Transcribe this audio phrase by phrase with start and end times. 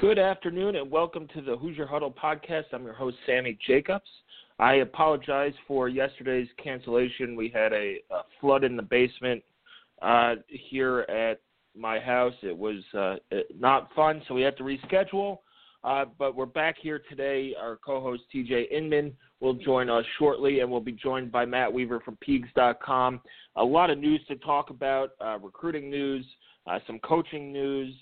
[0.00, 2.64] Good afternoon and welcome to the Hoosier Huddle podcast.
[2.72, 4.10] I'm your host, Sammy Jacobs.
[4.58, 7.36] I apologize for yesterday's cancellation.
[7.36, 9.40] We had a, a flood in the basement
[10.02, 11.40] uh, here at
[11.76, 12.34] my house.
[12.42, 13.16] It was uh,
[13.56, 15.38] not fun, so we had to reschedule.
[15.84, 17.54] Uh, but we're back here today.
[17.56, 22.00] Our co-host TJ Inman will join us shortly, and we'll be joined by Matt Weaver
[22.00, 23.20] from Peegs.com.
[23.54, 26.26] A lot of news to talk about: uh, recruiting news,
[26.66, 27.94] uh, some coaching news,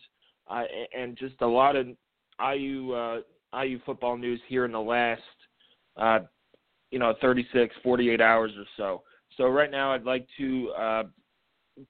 [0.48, 0.64] uh,
[0.96, 1.86] and just a lot of
[2.40, 3.20] IU uh,
[3.62, 5.20] IU football news here in the last,
[5.96, 6.20] uh,
[6.90, 9.02] you know, 36, 48 hours or so.
[9.36, 11.02] So right now, I'd like to uh,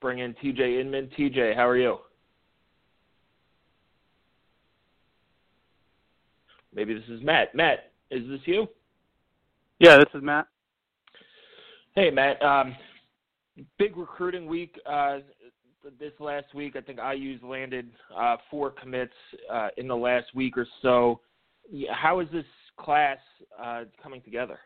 [0.01, 1.11] bring in TJ Inman.
[1.19, 1.99] TJ, how are you?
[6.75, 7.55] Maybe this is Matt.
[7.55, 8.67] Matt, is this you?
[9.79, 10.47] Yeah, this is Matt.
[11.95, 12.43] Hey, Matt.
[12.43, 12.75] Um,
[13.79, 15.19] big recruiting week uh,
[15.99, 16.77] this last week.
[16.77, 19.13] I think IU's landed uh, four commits
[19.53, 21.21] uh, in the last week or so.
[21.91, 22.45] How is this
[22.79, 23.19] class
[23.63, 24.59] uh, coming together?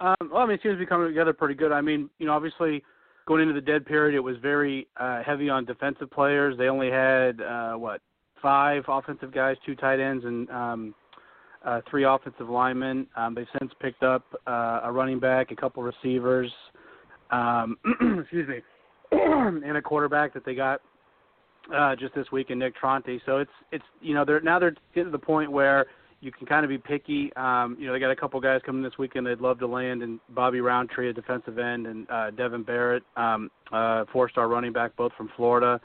[0.00, 1.72] Um, well, I mean, it seems to be coming together pretty good.
[1.72, 2.82] I mean, you know, obviously
[3.26, 6.56] going into the dead period, it was very uh, heavy on defensive players.
[6.58, 8.00] They only had uh, what
[8.42, 10.94] five offensive guys, two tight ends, and um,
[11.64, 13.06] uh, three offensive linemen.
[13.16, 16.52] Um, they've since picked up uh, a running back, a couple receivers,
[17.30, 17.78] um,
[18.20, 18.60] excuse me,
[19.64, 20.80] and a quarterback that they got
[21.74, 23.20] uh, just this week in Nick Tronti.
[23.26, 25.86] So it's it's you know they're now they're getting to the point where
[26.20, 27.32] you can kind of be picky.
[27.36, 30.02] Um, you know they got a couple guys coming this weekend they'd love to land,
[30.02, 34.96] and Bobby Roundtree, a defensive end, and uh, Devin Barrett, um, uh, four-star running back,
[34.96, 35.80] both from Florida.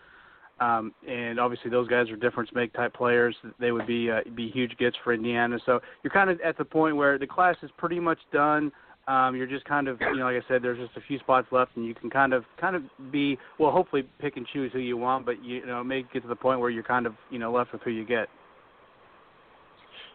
[0.60, 3.36] Um, and obviously those guys are difference make type players.
[3.60, 5.58] They would be uh, be huge gets for Indiana.
[5.66, 8.72] So you're kind of at the point where the class is pretty much done.
[9.10, 11.48] Um, you're just kind of you know like I said, there's just a few spots
[11.52, 14.78] left, and you can kind of kind of be well, hopefully pick and choose who
[14.80, 17.14] you want, but you, you know may get to the point where you're kind of
[17.32, 18.28] you know left with who you get.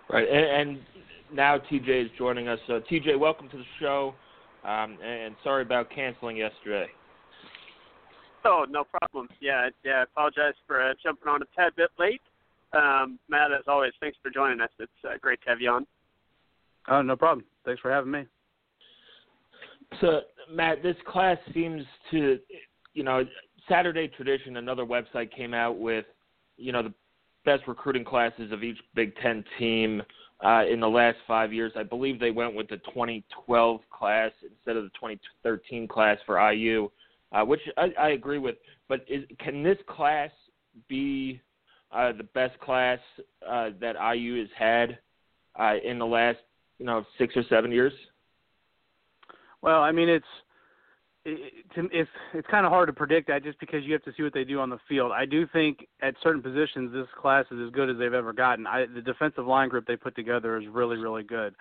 [0.09, 0.81] Right, and, and
[1.33, 2.61] now TJ is joining us.
[2.69, 4.15] So TJ, welcome to the show,
[4.65, 6.87] um, and sorry about canceling yesterday.
[8.45, 9.29] Oh, no problem.
[9.41, 10.01] Yeah, yeah.
[10.01, 12.21] I apologize for uh, jumping on a tad bit late.
[12.75, 14.69] Um, Matt, as always, thanks for joining us.
[14.79, 15.87] It's uh, great to have you on.
[16.89, 17.47] Oh, no problem.
[17.65, 18.27] Thanks for having me.
[20.01, 22.39] So, Matt, this class seems to,
[22.95, 23.25] you know,
[23.69, 26.05] Saturday Tradition, another website came out with,
[26.57, 26.93] you know, the
[27.45, 30.03] best recruiting classes of each Big Ten team
[30.45, 31.73] uh, in the last five years.
[31.77, 36.91] I believe they went with the 2012 class instead of the 2013 class for IU
[37.35, 38.57] uh, which I, I agree with.
[38.89, 40.31] But is, can this class
[40.89, 41.41] be
[41.93, 42.99] uh, the best class
[43.47, 44.99] uh, that IU has had
[45.59, 46.39] uh, in the last,
[46.79, 47.93] you know, six or seven years?
[49.65, 50.27] Well, I mean, it's
[51.25, 54.35] it's it's kind of hard to predict that just because you have to see what
[54.35, 55.11] they do on the field.
[55.11, 58.67] I do think at certain positions this class is as good as they've ever gotten.
[58.67, 61.55] I, the defensive line group they put together is really really good.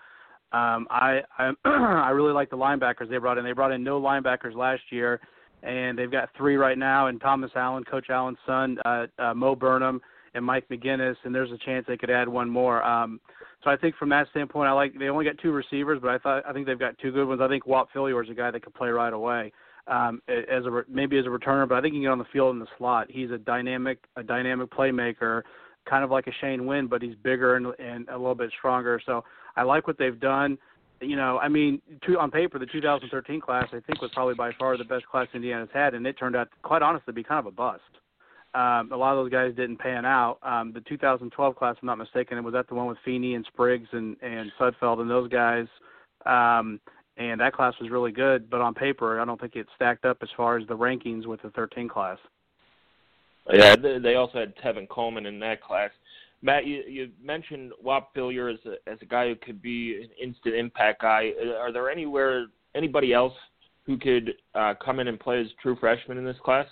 [0.52, 3.44] Um, I I, I really like the linebackers they brought in.
[3.44, 5.18] They brought in no linebackers last year,
[5.62, 7.06] and they've got three right now.
[7.06, 10.02] And Thomas Allen, Coach Allen's son, uh, uh, Mo Burnham,
[10.34, 12.82] and Mike McGinnis, and there's a chance they could add one more.
[12.82, 13.20] Um,
[13.62, 16.18] so I think from that standpoint, I like they only got two receivers, but I
[16.18, 17.40] thought I think they've got two good ones.
[17.42, 19.52] I think Whop Philyor is a guy that could play right away.
[19.86, 22.24] Um, as a maybe as a returner, but I think he can get on the
[22.32, 23.06] field in the slot.
[23.10, 25.42] He's a dynamic, a dynamic playmaker,
[25.88, 28.98] kind of like a Shane Wynn, but he's bigger and, and a little bit stronger.
[29.04, 29.24] So
[29.56, 30.56] I like what they've done
[31.00, 34.52] you know, I mean, two, on paper, the 2013 class I think was probably by
[34.58, 37.38] far the best class Indiana's had, and it turned out, quite honestly, to be kind
[37.38, 37.82] of a bust.
[38.54, 40.38] Um, a lot of those guys didn't pan out.
[40.42, 43.88] Um, the 2012 class, I'm not mistaken, was that the one with Feeney and Spriggs
[43.92, 45.66] and and Sudfeld and those guys.
[46.24, 46.80] Um,
[47.16, 50.18] and that class was really good, but on paper, I don't think it stacked up
[50.22, 52.18] as far as the rankings with the 13 class.
[53.52, 55.90] Yeah, they also had Tevin Coleman in that class.
[56.42, 60.10] Matt, you, you mentioned Whop Philyor as a, as a guy who could be an
[60.20, 61.32] instant impact guy.
[61.58, 63.34] Are there anywhere anybody else
[63.86, 66.66] who could uh, come in and play as true freshman in this class?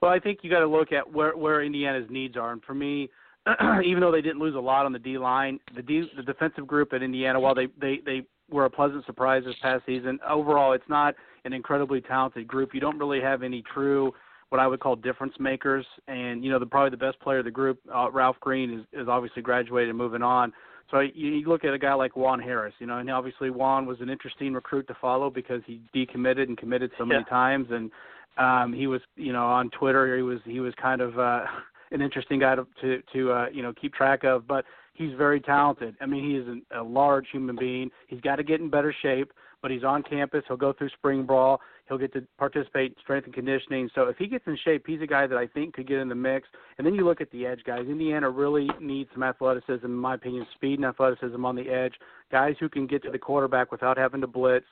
[0.00, 2.74] Well, I think you got to look at where where Indiana's needs are, and for
[2.74, 3.08] me,
[3.84, 6.66] even though they didn't lose a lot on the D line, the D, the defensive
[6.66, 10.72] group at Indiana, while they they they were a pleasant surprise this past season, overall
[10.72, 11.14] it's not
[11.44, 12.74] an incredibly talented group.
[12.74, 14.12] You don't really have any true
[14.50, 17.44] what I would call difference makers, and you know the probably the best player of
[17.44, 20.52] the group, uh, Ralph Green, is is obviously graduated and moving on.
[20.90, 23.86] So you, you look at a guy like Juan Harris, you know, and obviously Juan
[23.86, 27.30] was an interesting recruit to follow because he decommitted and committed so many yeah.
[27.30, 27.90] times, and
[28.36, 31.44] um, he was, you know, on Twitter he was he was kind of uh,
[31.90, 34.64] an interesting guy to to, uh, you know keep track of, but
[34.94, 35.96] he's very talented.
[36.00, 37.90] I mean, he is an, a large human being.
[38.08, 39.32] He's got to get in better shape,
[39.62, 40.42] but he's on campus.
[40.48, 41.60] He'll go through spring ball.
[41.88, 43.90] He'll get to participate in strength and conditioning.
[43.94, 46.08] So if he gets in shape, he's a guy that I think could get in
[46.08, 46.48] the mix.
[46.78, 47.86] And then you look at the edge guys.
[47.86, 51.92] Indiana really needs some athleticism, in my opinion, speed and athleticism on the edge.
[52.32, 54.66] Guys who can get to the quarterback without having to blitz.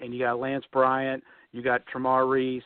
[0.00, 1.22] And you got Lance Bryant.
[1.52, 2.62] You got Tremar Reese.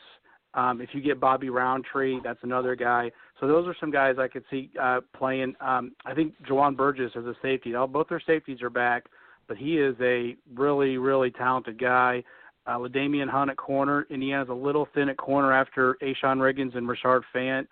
[0.54, 3.10] Um, if you get Bobby Roundtree, that's another guy.
[3.38, 5.54] So those are some guys I could see uh, playing.
[5.60, 7.70] Um, I think Juwan Burgess as a safety.
[7.70, 9.04] Now both their safeties are back,
[9.46, 12.24] but he is a really, really talented guy.
[12.66, 14.06] Uh, Damian Hunt at corner.
[14.10, 17.66] Indiana's a little thin at corner after Ashawn Riggins and Rashard Fant.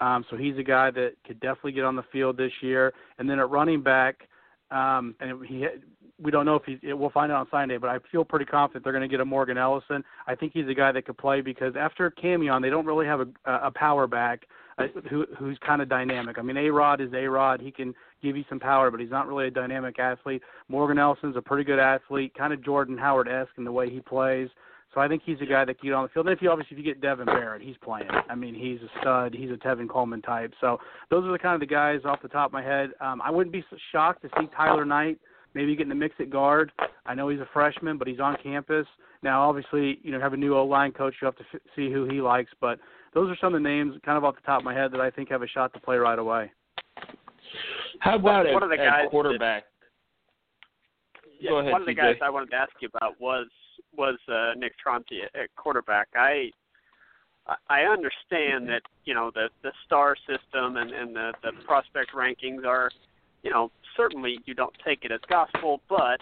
[0.00, 2.92] Um, so he's a guy that could definitely get on the field this year.
[3.18, 4.28] And then at running back,
[4.70, 5.66] um, and he
[6.22, 8.84] we don't know if he we'll find out on Sunday, but I feel pretty confident
[8.84, 10.04] they're going to get a Morgan Ellison.
[10.26, 13.20] I think he's a guy that could play because after Camion, they don't really have
[13.20, 14.42] a, a power back
[14.78, 16.38] uh, who who's kind of dynamic.
[16.38, 17.60] I mean, A Rod is A Rod.
[17.60, 20.42] He can give you some power, but he's not really a dynamic athlete.
[20.68, 24.00] Morgan Ellison's a pretty good athlete, kind of Jordan Howard esque in the way he
[24.00, 24.48] plays.
[24.94, 26.26] So I think he's a guy that can get on the field.
[26.26, 28.10] And if you obviously if you get Devin Barrett, he's playing.
[28.28, 29.34] I mean, he's a stud.
[29.34, 30.52] He's a Tevin Coleman type.
[30.60, 30.78] So
[31.10, 32.90] those are the kind of the guys off the top of my head.
[33.00, 35.18] Um, I wouldn't be shocked to see Tyler Knight
[35.54, 36.72] maybe getting the mix at guard.
[37.06, 38.86] I know he's a freshman, but he's on campus
[39.22, 39.48] now.
[39.48, 41.14] Obviously, you know, have a new O line coach.
[41.20, 42.78] You have to f- see who he likes, but
[43.14, 45.00] those are some of the names, kind of off the top of my head, that
[45.00, 46.50] I think have a shot to play right away.
[48.00, 49.64] How about one at, of the at guys quarterback?
[51.40, 51.96] Yeah, Go ahead, one of the CJ.
[51.96, 53.48] guys I wanted to ask you about was
[53.96, 56.08] was uh, Nick Tronti at, at quarterback.
[56.14, 56.50] I
[57.68, 62.64] I understand that you know the the star system and and the the prospect rankings
[62.64, 62.90] are
[63.42, 66.20] you know certainly you don't take it as gospel, but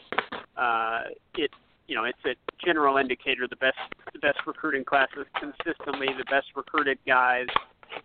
[0.56, 1.02] uh,
[1.34, 1.50] it
[1.86, 2.34] you know it's a
[2.64, 3.46] general indicator.
[3.48, 3.78] The best
[4.12, 7.46] the best recruiting classes consistently, the best recruited guys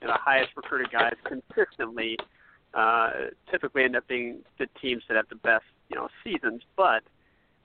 [0.02, 2.18] and the highest recruited guys consistently
[2.74, 3.10] uh,
[3.50, 6.62] typically end up being the teams that have the best you know seasons.
[6.76, 7.04] But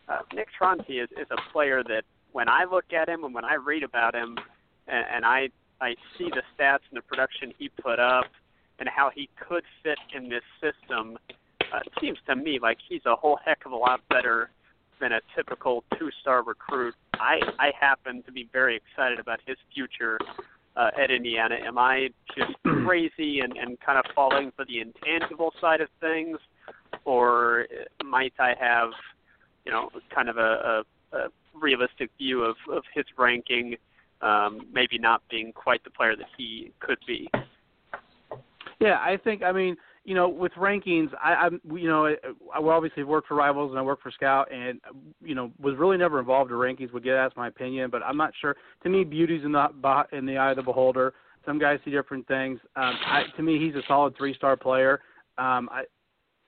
[0.08, 3.44] uh, Nick Tronti is, is a player that when I look at him and when
[3.44, 4.38] I read about him,
[4.86, 5.48] and, and I
[5.80, 8.26] I see the stats and the production he put up
[8.78, 11.18] and how he could fit in this system,
[11.72, 14.50] uh, it seems to me like he's a whole heck of a lot better
[15.00, 16.94] than a typical two-star recruit.
[17.14, 20.18] I I happen to be very excited about his future
[20.76, 21.56] uh, at Indiana.
[21.64, 22.52] Am I just
[22.84, 26.38] crazy and and kind of falling for the intangible side of things,
[27.04, 27.66] or
[28.04, 28.90] might I have,
[29.64, 33.76] you know, kind of a, a, a realistic view of of his ranking?
[34.22, 37.30] Um, maybe not being quite the player that he could be.
[38.78, 39.42] Yeah, I think.
[39.42, 42.14] I mean, you know, with rankings, I, I'm, you know, I,
[42.54, 44.80] I obviously worked for Rivals and I worked for Scout, and
[45.22, 46.92] you know, was really never involved in rankings.
[46.92, 48.56] Would get asked my opinion, but I'm not sure.
[48.82, 49.68] To me, beauty's in the
[50.12, 51.12] in the eye of the beholder.
[51.46, 52.60] Some guys see different things.
[52.76, 55.00] Um, I, to me, he's a solid three-star player.
[55.38, 55.84] Um, I,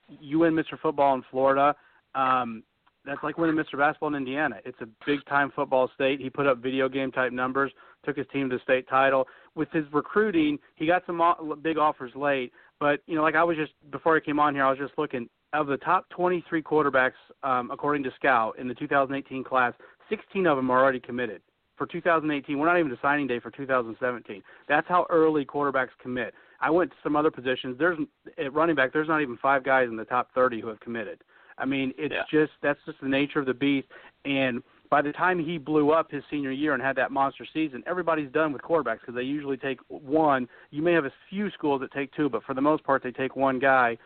[0.07, 0.79] you win Mr.
[0.79, 1.75] Football in Florida.
[2.13, 2.63] Um,
[3.05, 3.77] that's like winning Mr.
[3.77, 4.57] Basketball in Indiana.
[4.65, 6.21] It's a big-time football state.
[6.21, 7.71] He put up video game type numbers,
[8.05, 9.27] took his team to state title.
[9.55, 11.21] With his recruiting, he got some
[11.61, 12.53] big offers late.
[12.83, 14.91] But you know, like I was just before I came on here, I was just
[14.97, 19.73] looking of the top 23 quarterbacks um, according to Scout in the 2018 class.
[20.09, 21.41] 16 of them are already committed
[21.77, 22.59] for 2018.
[22.59, 24.43] We're not even to signing day for 2017.
[24.67, 26.33] That's how early quarterbacks commit.
[26.59, 27.77] I went to some other positions.
[27.79, 27.97] There's
[28.37, 28.91] at running back.
[28.91, 31.23] There's not even five guys in the top 30 who have committed.
[31.57, 32.23] I mean, it's Yeah.
[32.29, 33.87] just that's just the nature of the beast.
[34.25, 34.61] And
[34.93, 38.31] by the time he blew up his senior year and had that monster season, everybody's
[38.31, 40.47] done with quarterbacks because they usually take one.
[40.69, 43.09] You may have a few schools that take two, but for the most part, they
[43.09, 43.97] take one guy.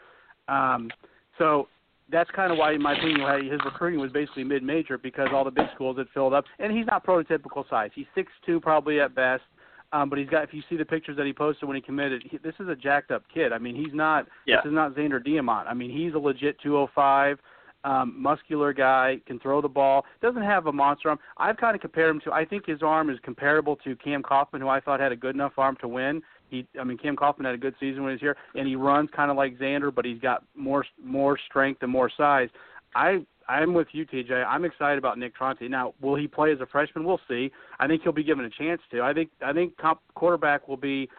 [0.48, 0.90] Um,
[1.38, 1.68] so
[2.10, 3.20] that's kind of why, in my opinion,
[3.52, 6.86] his recruiting was basically mid-major because all the big schools had filled up, and he's
[6.86, 7.90] not prototypical size.
[7.94, 9.44] He's six two probably at best.
[9.92, 10.46] Um, but he's got.
[10.46, 12.76] If you see the pictures that he posted when he committed, he, this is a
[12.76, 13.52] jacked up kid.
[13.52, 14.26] I mean, he's not.
[14.46, 14.62] Yeah.
[14.64, 15.68] This is not Zander Diamont.
[15.68, 17.40] I mean, he's a legit 205,
[17.84, 20.06] um, muscular guy, can throw the ball.
[20.22, 21.20] Doesn't have a monster arm.
[21.38, 22.32] I've kind of compared him to.
[22.32, 25.36] I think his arm is comparable to Cam Coffman, who I thought had a good
[25.36, 26.22] enough arm to win.
[26.50, 28.76] He, I mean, Cam Coffman had a good season when he was here, and he
[28.76, 32.50] runs kind of like Zander, but he's got more more strength and more size.
[32.96, 34.46] I I'm with you, TJ.
[34.46, 35.70] I'm excited about Nick Tronti.
[35.70, 37.06] Now, will he play as a freshman?
[37.06, 37.52] We'll see.
[37.80, 39.02] I think he'll be given a chance to.
[39.02, 41.10] I think I think comp- quarterback will be.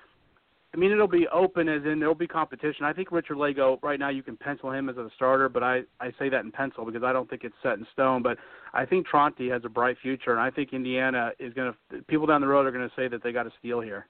[0.75, 2.85] I mean, it'll be open as in there'll be competition.
[2.85, 5.81] I think Richard Lagow right now you can pencil him as a starter, but I
[5.99, 8.23] I say that in pencil because I don't think it's set in stone.
[8.23, 8.37] But
[8.75, 12.03] I think Tronti has a bright future, and I think Indiana is going to.
[12.03, 14.07] People down the road are going to say that they got a steal here.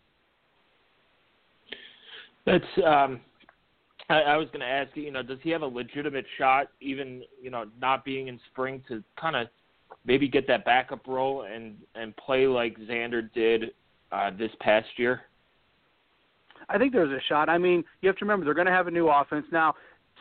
[2.45, 3.21] That's um,
[4.09, 5.05] I, I was going to ask you.
[5.05, 8.83] You know, does he have a legitimate shot, even you know, not being in spring,
[8.89, 9.47] to kind of
[10.05, 13.71] maybe get that backup role and and play like Zander did
[14.11, 15.23] uh, this past year?
[16.69, 17.49] I think there's a shot.
[17.49, 19.75] I mean, you have to remember they're going to have a new offense now.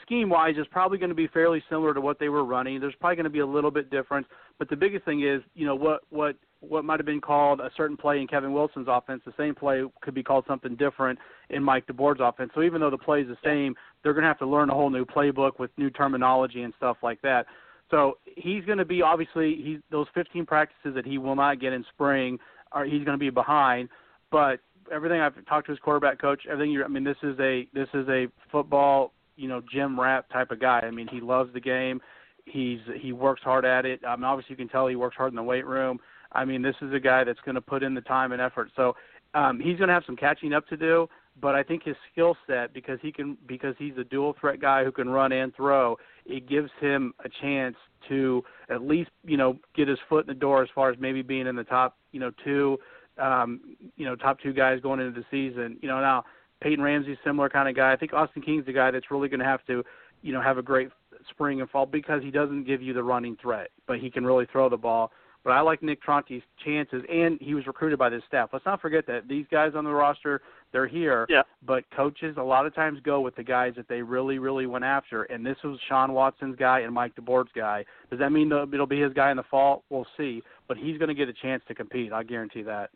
[0.03, 2.79] Scheme wise, is probably going to be fairly similar to what they were running.
[2.79, 4.25] There's probably going to be a little bit different,
[4.59, 7.69] but the biggest thing is, you know, what what what might have been called a
[7.75, 11.61] certain play in Kevin Wilson's offense, the same play could be called something different in
[11.61, 12.51] Mike DeBord's offense.
[12.55, 14.73] So even though the play is the same, they're going to have to learn a
[14.73, 17.45] whole new playbook with new terminology and stuff like that.
[17.91, 21.73] So he's going to be obviously he's those 15 practices that he will not get
[21.73, 22.39] in spring.
[22.71, 23.87] Are he's going to be behind,
[24.29, 24.59] but
[24.91, 27.89] everything I've talked to his quarterback coach, everything you I mean this is a this
[27.93, 30.79] is a football you know gym rat type of guy.
[30.79, 32.01] I mean he loves the game.
[32.45, 34.01] He's he works hard at it.
[34.07, 35.99] I mean obviously you can tell he works hard in the weight room.
[36.31, 38.71] I mean, this is a guy that's going to put in the time and effort.
[38.75, 38.95] So
[39.33, 41.07] um, he's going to have some catching up to do.
[41.39, 44.83] But I think his skill set, because he can, because he's a dual threat guy
[44.83, 47.75] who can run and throw, it gives him a chance
[48.09, 51.21] to at least, you know, get his foot in the door as far as maybe
[51.21, 52.79] being in the top, you know, two,
[53.19, 53.61] um,
[53.95, 55.77] you know, top two guys going into the season.
[55.81, 56.23] You know, now
[56.61, 57.91] Peyton Ramsey's similar kind of guy.
[57.91, 59.83] I think Austin King's the guy that's really going to have to,
[60.21, 60.89] you know, have a great
[61.29, 64.47] spring and fall because he doesn't give you the running threat, but he can really
[64.51, 65.11] throw the ball.
[65.43, 68.49] But I like Nick Tronti's chances, and he was recruited by this staff.
[68.51, 70.41] Let's not forget that these guys on the roster,
[70.73, 71.25] they're here.
[71.29, 71.43] Yeah.
[71.65, 74.83] But coaches a lot of times go with the guys that they really, really went
[74.83, 77.85] after, and this was Sean Watson's guy and Mike DeBord's guy.
[78.09, 79.83] Does that mean it'll be his guy in the fall?
[79.89, 80.41] We'll see.
[80.67, 82.11] But he's going to get a chance to compete.
[82.11, 82.89] I guarantee that.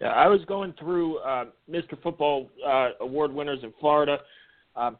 [0.00, 2.00] Yeah, I was going through uh, Mr.
[2.02, 4.18] Football uh, award winners in Florida.
[4.74, 4.98] Um,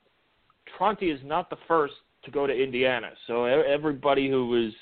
[0.79, 3.11] Tronti is not the first to go to Indiana.
[3.27, 4.73] So everybody who was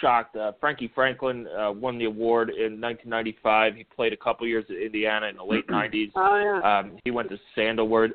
[0.00, 3.76] shocked, uh, Frankie Franklin uh, won the award in 1995.
[3.76, 6.12] He played a couple years at Indiana in the late 90s.
[6.16, 6.78] Oh yeah.
[6.78, 8.12] Um, he went to Sandalwood.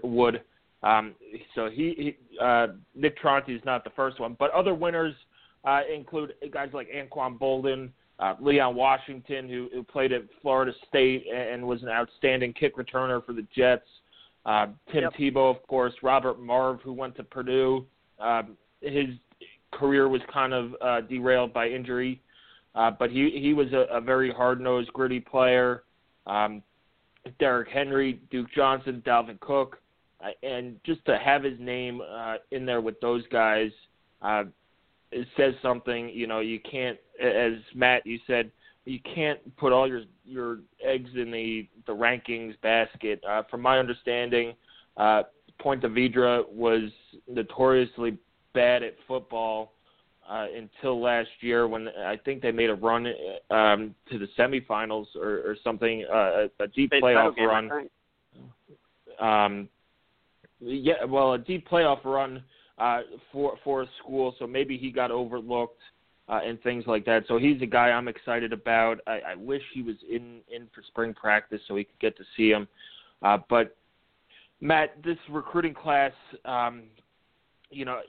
[0.82, 1.14] Um,
[1.56, 5.14] so he, he uh, Nick Tronti is not the first one, but other winners
[5.66, 7.90] uh, include guys like Anquan Boldin,
[8.20, 13.26] uh, Leon Washington, who, who played at Florida State and was an outstanding kick returner
[13.26, 13.88] for the Jets.
[14.46, 15.14] Uh, Tim yep.
[15.14, 17.86] Tebow, of course, Robert Marve, who went to Purdue.
[18.20, 19.08] Um, his
[19.72, 22.22] career was kind of uh, derailed by injury,
[22.76, 25.84] uh, but he he was a, a very hard nosed, gritty player.
[26.26, 26.64] Um,
[27.38, 29.80] Derrick Henry, Duke Johnson, Dalvin Cook,
[30.24, 33.72] uh, and just to have his name uh, in there with those guys,
[34.22, 34.44] uh,
[35.12, 36.10] it says something.
[36.10, 38.52] You know, you can't, as Matt you said,
[38.86, 43.22] you can't put all your your eggs in the the rankings basket.
[43.28, 44.54] Uh, from my understanding,
[44.98, 45.24] uh,
[45.60, 46.90] Ponte Vedra was
[47.28, 48.18] notoriously
[48.54, 49.74] bad at football
[50.30, 53.08] uh, until last year when I think they made a run
[53.50, 57.90] um, to the semifinals or, or something, uh, a, a deep State playoff game, run.
[59.20, 59.70] Um,
[60.60, 62.44] yeah, well, a deep playoff run
[62.80, 65.82] uh, for for a school, so maybe he got overlooked
[66.28, 67.24] uh, and things like that.
[67.28, 69.00] So he's a guy I'm excited about.
[69.06, 72.24] I, I wish he was in in for spring practice so we could get to
[72.38, 72.68] see him.
[73.22, 73.76] Uh, but
[74.62, 76.14] Matt, this recruiting class,
[76.46, 76.84] um,
[77.70, 78.00] you know,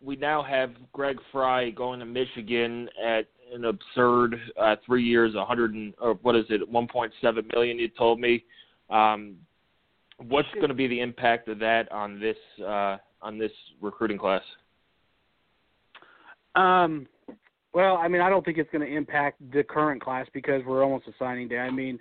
[0.00, 5.44] we now have Greg Frey going to Michigan at an absurd uh, three years, a
[5.44, 7.78] hundred and or what is it, one point seven million?
[7.78, 8.44] You told me.
[8.88, 9.36] Um,
[10.28, 14.42] what's going to be the impact of that on this uh, on this recruiting class?
[16.54, 17.06] Um,
[17.72, 20.82] well, I mean, I don't think it's going to impact the current class because we're
[20.82, 21.58] almost a signing day.
[21.58, 21.98] I mean,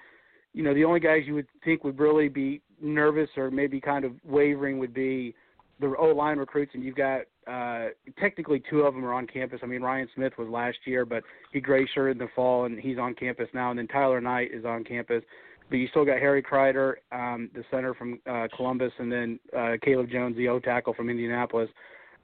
[0.54, 4.04] you know, the only guys you would think would really be nervous or maybe kind
[4.04, 5.36] of wavering would be
[5.80, 9.60] the O line recruits, and you've got uh, technically two of them are on campus.
[9.64, 11.24] I mean, Ryan Smith was last year, but
[11.54, 13.70] he gray shirted in the fall, and he's on campus now.
[13.70, 15.24] And then Tyler Knight is on campus,
[15.70, 19.74] but you still got Harry Crider, um, the center from uh, Columbus, and then uh,
[19.84, 21.70] Caleb Jones, the O tackle from Indianapolis.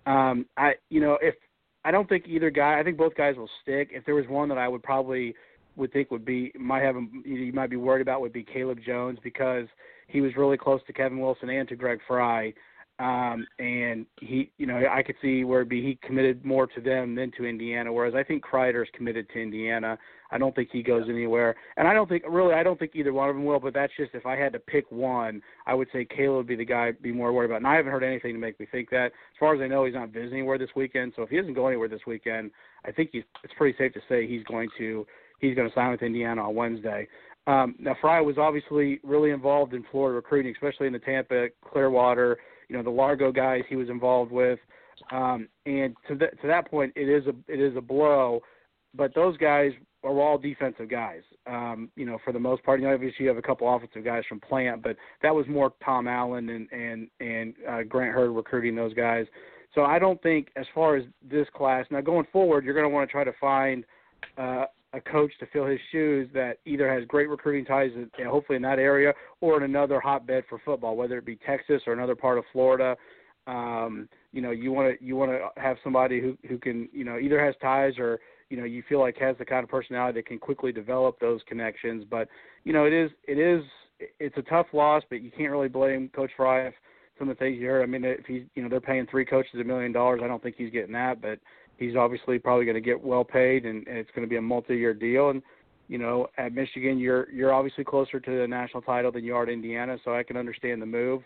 [0.05, 1.35] Um, I, you know, if
[1.83, 3.89] I don't think either guy, I think both guys will stick.
[3.91, 5.35] If there was one that I would probably
[5.75, 9.19] would think would be might have you might be worried about would be Caleb Jones
[9.23, 9.67] because
[10.07, 12.53] he was really close to Kevin Wilson and to Greg Frey
[12.97, 17.13] Um, and he, you know, I could see where be he committed more to them
[17.13, 17.91] than to Indiana.
[17.91, 19.97] Whereas I think Crider's committed to Indiana.
[20.35, 23.13] I don't think he goes anywhere, and I don't think really I don't think either
[23.13, 23.59] one of them will.
[23.59, 26.55] But that's just if I had to pick one, I would say Caleb would be
[26.55, 27.57] the guy I'd be more worried about.
[27.57, 29.05] And I haven't heard anything to make me think that.
[29.05, 31.13] As far as I know, he's not visiting anywhere this weekend.
[31.15, 32.51] So if he doesn't go anywhere this weekend,
[32.85, 35.07] I think he's, it's pretty safe to say he's going to
[35.39, 37.07] he's going to sign with Indiana on Wednesday.
[37.47, 42.37] Um, now Frey was obviously really involved in Florida recruiting, especially in the Tampa, Clearwater
[42.69, 44.59] you know the Largo guys he was involved with,
[45.11, 48.41] um, and to that to that point it is a it is a blow,
[48.93, 49.71] but those guys
[50.05, 51.21] are all defensive guys.
[51.47, 54.03] Um, you know, for the most part, you know, obviously you have a couple offensive
[54.03, 58.29] guys from Plant, but that was more Tom Allen and and and uh, Grant Heard
[58.31, 59.25] recruiting those guys.
[59.73, 62.89] So I don't think, as far as this class, now going forward, you're going to
[62.89, 63.83] want to try to find
[64.37, 68.55] uh, a coach to fill his shoes that either has great recruiting ties, in, hopefully
[68.55, 72.15] in that area, or in another hotbed for football, whether it be Texas or another
[72.15, 72.95] part of Florida.
[73.47, 77.03] Um, you know, you want to you want to have somebody who who can you
[77.03, 80.19] know either has ties or you know you feel like has the kind of personality
[80.19, 82.05] that can quickly develop those connections.
[82.09, 82.27] But
[82.63, 83.63] you know, it is it is
[84.19, 86.73] it's a tough loss, but you can't really blame Coach Frey if
[87.17, 87.83] some of the things you heard.
[87.83, 90.41] I mean, if he you know they're paying three coaches a million dollars, I don't
[90.43, 91.39] think he's getting that, but
[91.77, 94.41] he's obviously probably going to get well paid, and, and it's going to be a
[94.41, 95.29] multi-year deal.
[95.29, 95.41] And
[95.87, 99.43] you know, at Michigan, you're you're obviously closer to the national title than you are
[99.43, 101.21] at Indiana, so I can understand the move.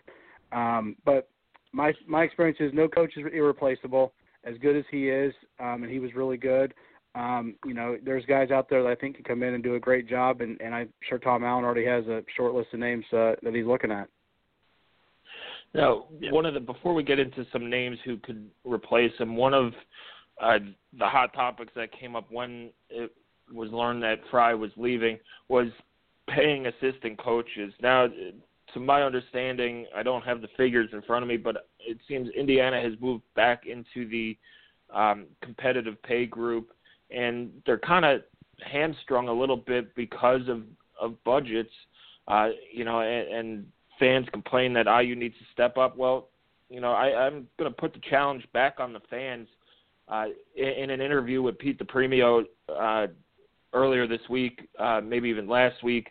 [0.52, 1.28] Um, but
[1.72, 4.12] my my experience is no coach is irreplaceable.
[4.42, 6.72] As good as he is, um, and he was really good.
[7.14, 9.74] Um, you know, there's guys out there that I think can come in and do
[9.74, 12.78] a great job, and, and I'm sure Tom Allen already has a short list of
[12.78, 14.08] names uh, that he's looking at.
[15.74, 19.54] Now, one of the before we get into some names who could replace him, one
[19.54, 19.72] of
[20.40, 20.58] uh,
[20.98, 23.12] the hot topics that came up when it
[23.52, 25.66] was learned that Frey was leaving was
[26.28, 27.72] paying assistant coaches.
[27.80, 28.08] Now,
[28.74, 32.28] to my understanding, I don't have the figures in front of me, but it seems
[32.30, 34.36] Indiana has moved back into the
[34.94, 36.70] um, competitive pay group,
[37.14, 38.22] and they're kind of
[38.70, 40.62] hamstrung a little bit because of
[41.00, 41.70] of budgets.
[42.28, 43.66] Uh, you know, and, and
[43.98, 45.96] fans complain that IU needs to step up.
[45.96, 46.28] Well,
[46.68, 49.48] you know, I, I'm going to put the challenge back on the fans
[50.08, 50.26] uh,
[50.56, 53.06] in, in an interview with Pete DiPrimio uh,
[53.72, 56.08] earlier this week, uh, maybe even last week,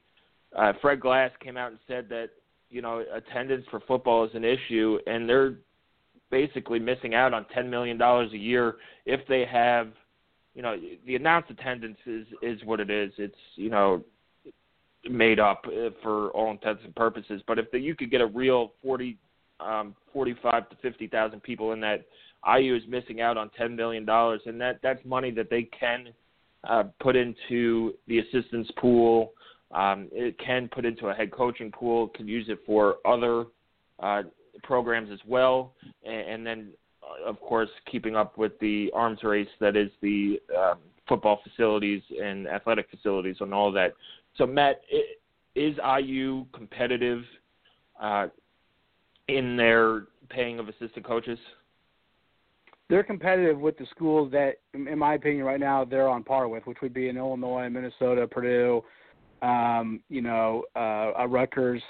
[0.56, 2.30] uh, Fred Glass came out and said that
[2.70, 5.56] you know attendance for football is an issue, and they're
[6.32, 9.90] basically missing out on ten million dollars a year if they have,
[10.56, 13.12] you know, the announced attendance is is what it is.
[13.18, 14.04] It's you know
[15.10, 17.42] made up uh, for all intents and purposes.
[17.48, 19.18] But if the, you could get a real forty,
[19.60, 22.06] um, forty-five to fifty thousand people in that
[22.58, 26.10] IU is missing out on ten million dollars, and that that's money that they can
[26.68, 29.34] uh, put into the assistance pool.
[29.72, 32.08] Um, it can put into a head coaching pool.
[32.10, 33.46] Can use it for other
[34.00, 34.24] uh,
[34.64, 36.70] programs as well, and, and then
[37.26, 42.48] of course keeping up with the arms race that is the um, football facilities and
[42.48, 43.94] athletic facilities and all that.
[44.36, 44.82] So Matt,
[45.56, 47.24] is IU competitive
[48.02, 48.28] uh,
[49.28, 51.40] in their paying of assistant coaches?
[52.90, 56.66] they're competitive with the schools that, in my opinion, right now they're on par with,
[56.66, 58.84] which would be in Illinois, Minnesota, Purdue,
[59.44, 61.84] um, you know, uh, Rutgers,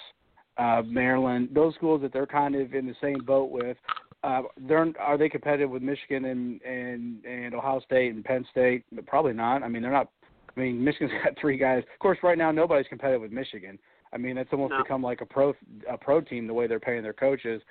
[0.57, 1.49] uh, Maryland.
[1.53, 3.77] Those schools that they're kind of in the same boat with.
[4.23, 8.83] Uh, they're are they competitive with Michigan and and and Ohio State and Penn State?
[9.07, 9.63] Probably not.
[9.63, 10.09] I mean, they're not.
[10.55, 11.83] I mean, Michigan's got three guys.
[11.93, 13.79] Of course, right now nobody's competitive with Michigan.
[14.11, 14.83] I mean, it's almost no.
[14.83, 15.53] become like a pro
[15.89, 17.61] a pro team the way they're paying their coaches.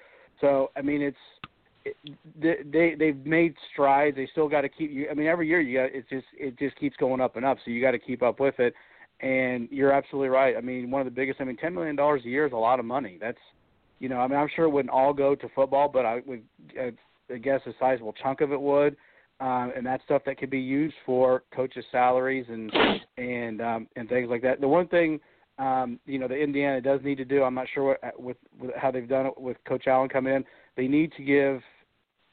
[0.40, 1.16] So I mean, it's
[2.40, 4.16] they they've made strides.
[4.16, 4.90] They still got to keep.
[4.90, 7.44] You, I mean, every year you got it's just it just keeps going up and
[7.44, 7.58] up.
[7.64, 8.74] So you got to keep up with it.
[9.20, 10.56] And you're absolutely right.
[10.56, 11.40] I mean, one of the biggest.
[11.40, 13.18] I mean, ten million dollars a year is a lot of money.
[13.20, 13.38] That's,
[13.98, 16.42] you know, I mean, I'm sure it wouldn't all go to football, but I would,
[16.78, 18.96] I guess, a sizable chunk of it would.
[19.40, 22.72] Um, and that's stuff that could be used for coaches' salaries and
[23.18, 24.61] and um, and things like that.
[24.61, 25.20] The one thing,
[25.58, 27.44] um, you know, the Indiana does need to do.
[27.44, 30.44] I'm not sure what with, with how they've done it with Coach Allen coming in.
[30.76, 31.62] They need to give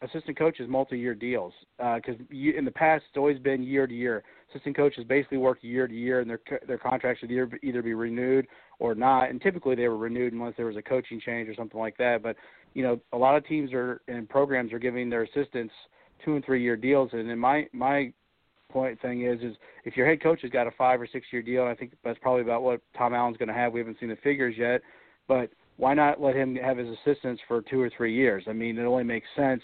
[0.02, 4.24] assistant coaches multi-year deals because uh, in the past it's always been year to year.
[4.50, 7.94] Assistant coaches basically work year to year, and their their contracts should either either be
[7.94, 8.48] renewed
[8.80, 9.30] or not.
[9.30, 12.22] And typically they were renewed unless there was a coaching change or something like that.
[12.22, 12.36] But
[12.74, 15.74] you know, a lot of teams are and programs are giving their assistants
[16.24, 17.10] two and three year deals.
[17.14, 18.14] And in my my
[18.70, 19.56] point thing is is
[19.86, 21.94] if your head coach has got a five or six year deal, and I think
[22.04, 23.74] that's probably about what Tom Allen's going to have.
[23.74, 24.82] We haven't seen the figures yet,
[25.28, 28.46] but why not let him have his assistants for two or three years?
[28.48, 29.62] I mean, it only makes sense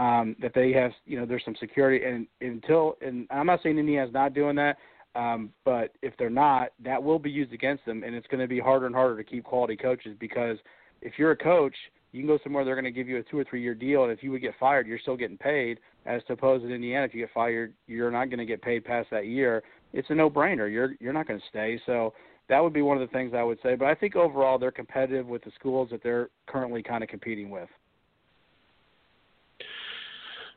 [0.00, 2.04] um, that they have, you know, there's some security.
[2.04, 4.78] And until, and I'm not saying Indiana's not doing that,
[5.14, 8.48] um, but if they're not, that will be used against them, and it's going to
[8.48, 10.56] be harder and harder to keep quality coaches because
[11.02, 11.74] if you're a coach
[12.12, 14.04] you can go somewhere they're going to give you a two or three year deal,
[14.04, 15.78] and if you would get fired, you're still getting paid.
[16.06, 19.08] As opposed to Indiana, if you get fired, you're not going to get paid past
[19.10, 19.62] that year.
[19.92, 20.70] It's a no brainer.
[20.70, 21.80] You're you're not going to stay.
[21.86, 22.14] So
[22.48, 23.76] that would be one of the things I would say.
[23.76, 27.50] But I think overall they're competitive with the schools that they're currently kind of competing
[27.50, 27.68] with.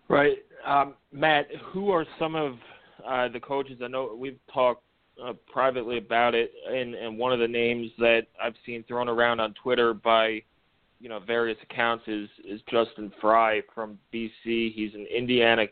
[0.09, 1.47] Right, um, Matt.
[1.71, 2.55] Who are some of
[3.07, 3.79] uh, the coaches?
[3.83, 4.83] I know we've talked
[5.23, 9.39] uh, privately about it, and, and one of the names that I've seen thrown around
[9.39, 10.41] on Twitter by
[10.99, 14.73] you know various accounts is is Justin Frye from BC.
[14.73, 15.65] He's an Indiana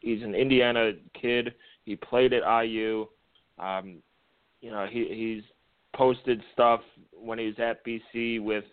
[0.00, 1.54] he's an Indiana kid.
[1.84, 3.06] He played at IU.
[3.58, 3.98] Um,
[4.60, 5.42] you know he he's
[5.94, 6.80] posted stuff
[7.12, 8.64] when he was at BC with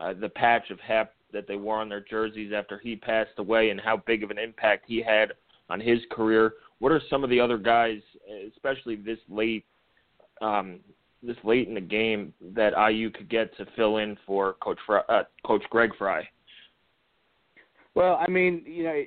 [0.00, 3.70] uh, the patch of Hep that they wore on their jerseys after he passed away
[3.70, 5.32] and how big of an impact he had
[5.70, 6.54] on his career.
[6.78, 8.00] What are some of the other guys,
[8.54, 9.64] especially this late
[10.40, 10.80] um,
[11.22, 15.00] this late in the game that IU could get to fill in for Coach Frey,
[15.08, 16.28] uh, Coach Greg Frey?
[17.94, 19.02] Well, I mean, you know,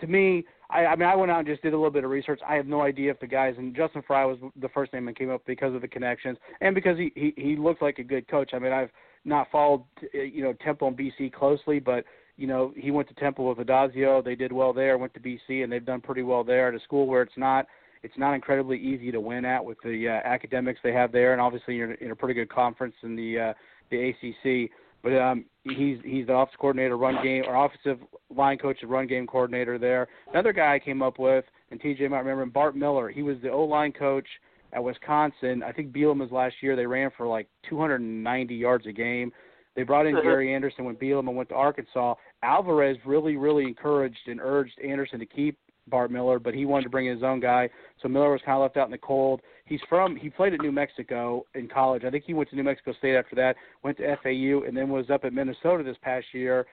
[0.00, 2.10] to me, I, I mean, I went out and just did a little bit of
[2.10, 2.40] research.
[2.46, 5.18] I have no idea if the guys and Justin Frye was the first name that
[5.18, 8.28] came up because of the connections and because he he, he looked like a good
[8.28, 8.50] coach.
[8.52, 8.90] I mean, I've
[9.24, 12.04] not followed you know Temple and BC closely, but
[12.36, 14.24] you know he went to Temple with Addazio.
[14.24, 14.98] They did well there.
[14.98, 17.66] Went to BC and they've done pretty well there at a school where it's not
[18.02, 21.40] it's not incredibly easy to win at with the uh, academics they have there, and
[21.40, 23.52] obviously you're in a pretty good conference in the uh,
[23.90, 24.70] the ACC.
[25.02, 28.04] But um, he's he's the offensive coordinator, run game, or offensive
[28.34, 30.08] line coach, and run game coordinator there.
[30.32, 33.08] Another guy I came up with, and TJ might remember him, Bart Miller.
[33.08, 34.26] He was the O line coach
[34.72, 35.62] at Wisconsin.
[35.62, 36.76] I think Bielema's last year.
[36.76, 39.32] They ran for like 290 yards a game.
[39.76, 40.22] They brought in uh-huh.
[40.22, 42.14] Gary Anderson when Bielema went to Arkansas.
[42.42, 45.56] Alvarez really, really encouraged and urged Anderson to keep
[45.88, 47.68] Bart Miller, but he wanted to bring in his own guy.
[48.02, 49.40] So Miller was kind of left out in the cold.
[49.64, 52.04] He's from he played at New Mexico in college.
[52.04, 54.88] I think he went to New Mexico State after that, went to FAU, and then
[54.88, 56.66] was up at Minnesota this past year,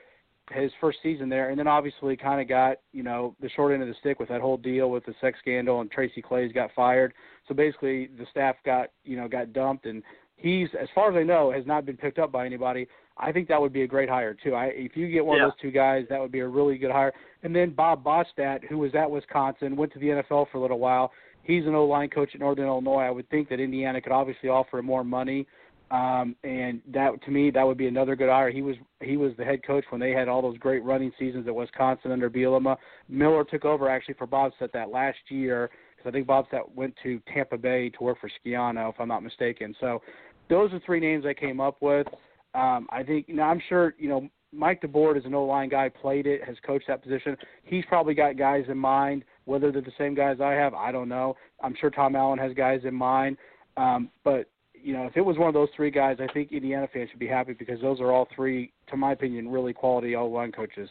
[0.52, 3.82] his first season there, and then obviously kind of got you know the short end
[3.82, 6.70] of the stick with that whole deal with the sex scandal, and Tracy Claeys got
[6.76, 7.14] fired.
[7.48, 10.04] So basically, the staff got you know got dumped, and
[10.36, 12.88] he's as far as I know has not been picked up by anybody.
[13.18, 14.56] I think that would be a great hire too.
[14.56, 15.46] I, if you get one yeah.
[15.46, 17.14] of those two guys, that would be a really good hire.
[17.44, 20.80] And then Bob Bostad, who was at Wisconsin, went to the NFL for a little
[20.80, 21.12] while.
[21.44, 23.04] He's an O line coach at Northern Illinois.
[23.04, 25.48] I would think that Indiana could obviously offer him more money,
[25.92, 28.50] um, and that to me that would be another good hire.
[28.50, 31.48] He was he was the head coach when they had all those great running seasons
[31.48, 32.78] at Wisconsin under Bielema.
[33.08, 37.22] Miller took over actually for Bostad that last year because I think Bostad went to
[37.32, 39.76] Tampa Bay to work for Schiano, if I'm not mistaken.
[39.80, 40.02] So
[40.50, 42.08] those are three names I came up with.
[42.56, 45.70] Um, I think you know I'm sure you know Mike DeBord is an O line
[45.70, 47.38] guy, played it, has coached that position.
[47.64, 49.24] He's probably got guys in mind.
[49.46, 51.36] Whether they're the same guys I have, I don't know.
[51.62, 53.38] I'm sure Tom Allen has guys in mind.
[53.78, 54.50] Um, but
[54.86, 57.20] you know, if it was one of those three guys, I think Indiana fans should
[57.20, 60.88] be happy because those are all three, to my opinion, really quality O line coaches.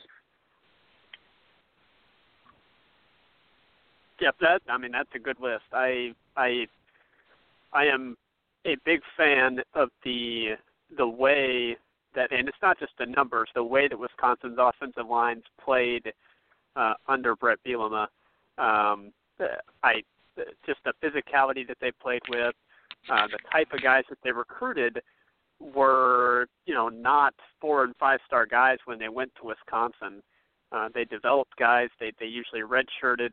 [4.20, 5.62] Yep, that I mean that's a good list.
[5.72, 6.66] I I
[7.72, 8.16] I am
[8.64, 10.56] a big fan of the
[10.96, 11.76] the way
[12.16, 16.12] that, and it's not just the numbers, the way that Wisconsin's offensive lines played
[16.74, 18.08] uh, under Bret Bielema.
[18.58, 19.12] Um,
[19.84, 20.02] I
[20.66, 22.54] just the physicality that they played with,
[23.10, 25.00] uh, the type of guys that they recruited
[25.60, 30.22] were, you know, not four and five star guys when they went to Wisconsin.
[30.72, 31.88] Uh, they developed guys.
[32.00, 33.30] They they usually redshirted,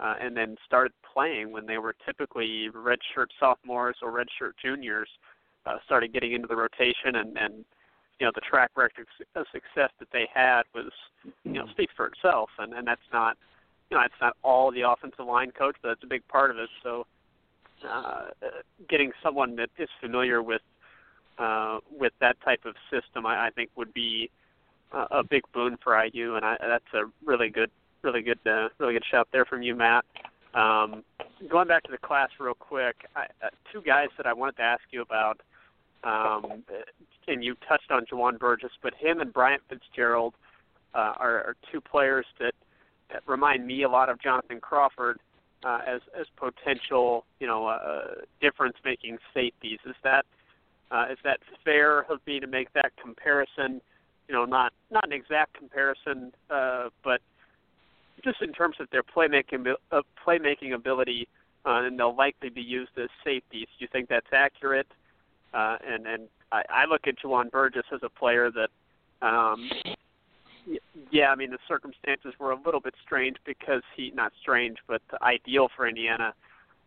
[0.00, 5.08] uh, and then started playing when they were typically redshirt sophomores or redshirt juniors.
[5.64, 7.64] Uh, started getting into the rotation, and and
[8.18, 10.90] you know the track record of success that they had was
[11.44, 13.36] you know speaks for itself, and and that's not
[13.90, 16.58] you know it's not all the offensive line coach, but that's a big part of
[16.58, 16.68] it.
[16.82, 17.06] So
[18.88, 20.62] getting someone that is familiar with
[21.38, 24.30] uh, with that type of system, I, I think would be
[24.92, 27.70] uh, a big boon for IU, and I, that's a really good,
[28.02, 30.04] really good, uh, really good shout there from you, Matt.
[30.54, 31.02] Um,
[31.48, 34.62] going back to the class real quick, I, uh, two guys that I wanted to
[34.62, 35.40] ask you about.
[36.04, 36.64] Um,
[37.28, 40.34] and you touched on Juwan Burgess, but him and Bryant Fitzgerald
[40.94, 42.54] uh, are, are two players that,
[43.12, 45.18] that remind me a lot of Jonathan Crawford
[45.64, 49.78] uh, as as potential, you know, uh, difference-making safeties.
[49.86, 50.24] Is that
[50.90, 53.80] uh, is that fair of me to make that comparison?
[54.28, 57.20] You know, not not an exact comparison, uh, but
[58.24, 61.28] just in terms of their playmaking uh, playmaking ability,
[61.66, 63.66] uh, and they'll likely be used as safeties.
[63.78, 64.86] Do you think that's accurate?
[65.52, 68.70] Uh, and and I, I look at Juwan Burgess as a player that,
[69.26, 69.70] um,
[71.10, 75.02] yeah, I mean the circumstances were a little bit strange because he not strange, but
[75.20, 76.34] ideal for Indiana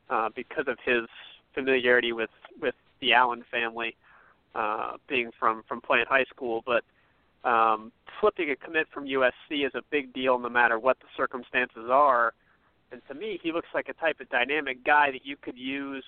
[0.09, 1.07] uh, because of his
[1.53, 2.29] familiarity with
[2.61, 3.95] with the Allen family,
[4.53, 6.63] uh, being from from playing high school.
[6.65, 6.83] But
[7.47, 11.89] um, flipping a commit from USC is a big deal no matter what the circumstances
[11.89, 12.33] are.
[12.91, 16.03] And to me, he looks like a type of dynamic guy that you could use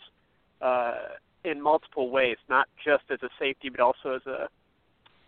[0.61, 0.95] uh,
[1.43, 4.47] in multiple ways, not just as a safety, but also as a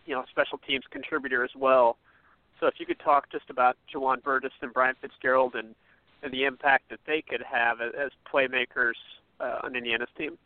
[0.06, 1.96] you know special teams contributor as well.
[2.60, 5.74] So if you could talk just about Juwan Burgess and Bryant Fitzgerald and
[6.22, 8.92] and the impact that they could have as, as playmakers
[9.40, 10.36] uh, on Indiana's team.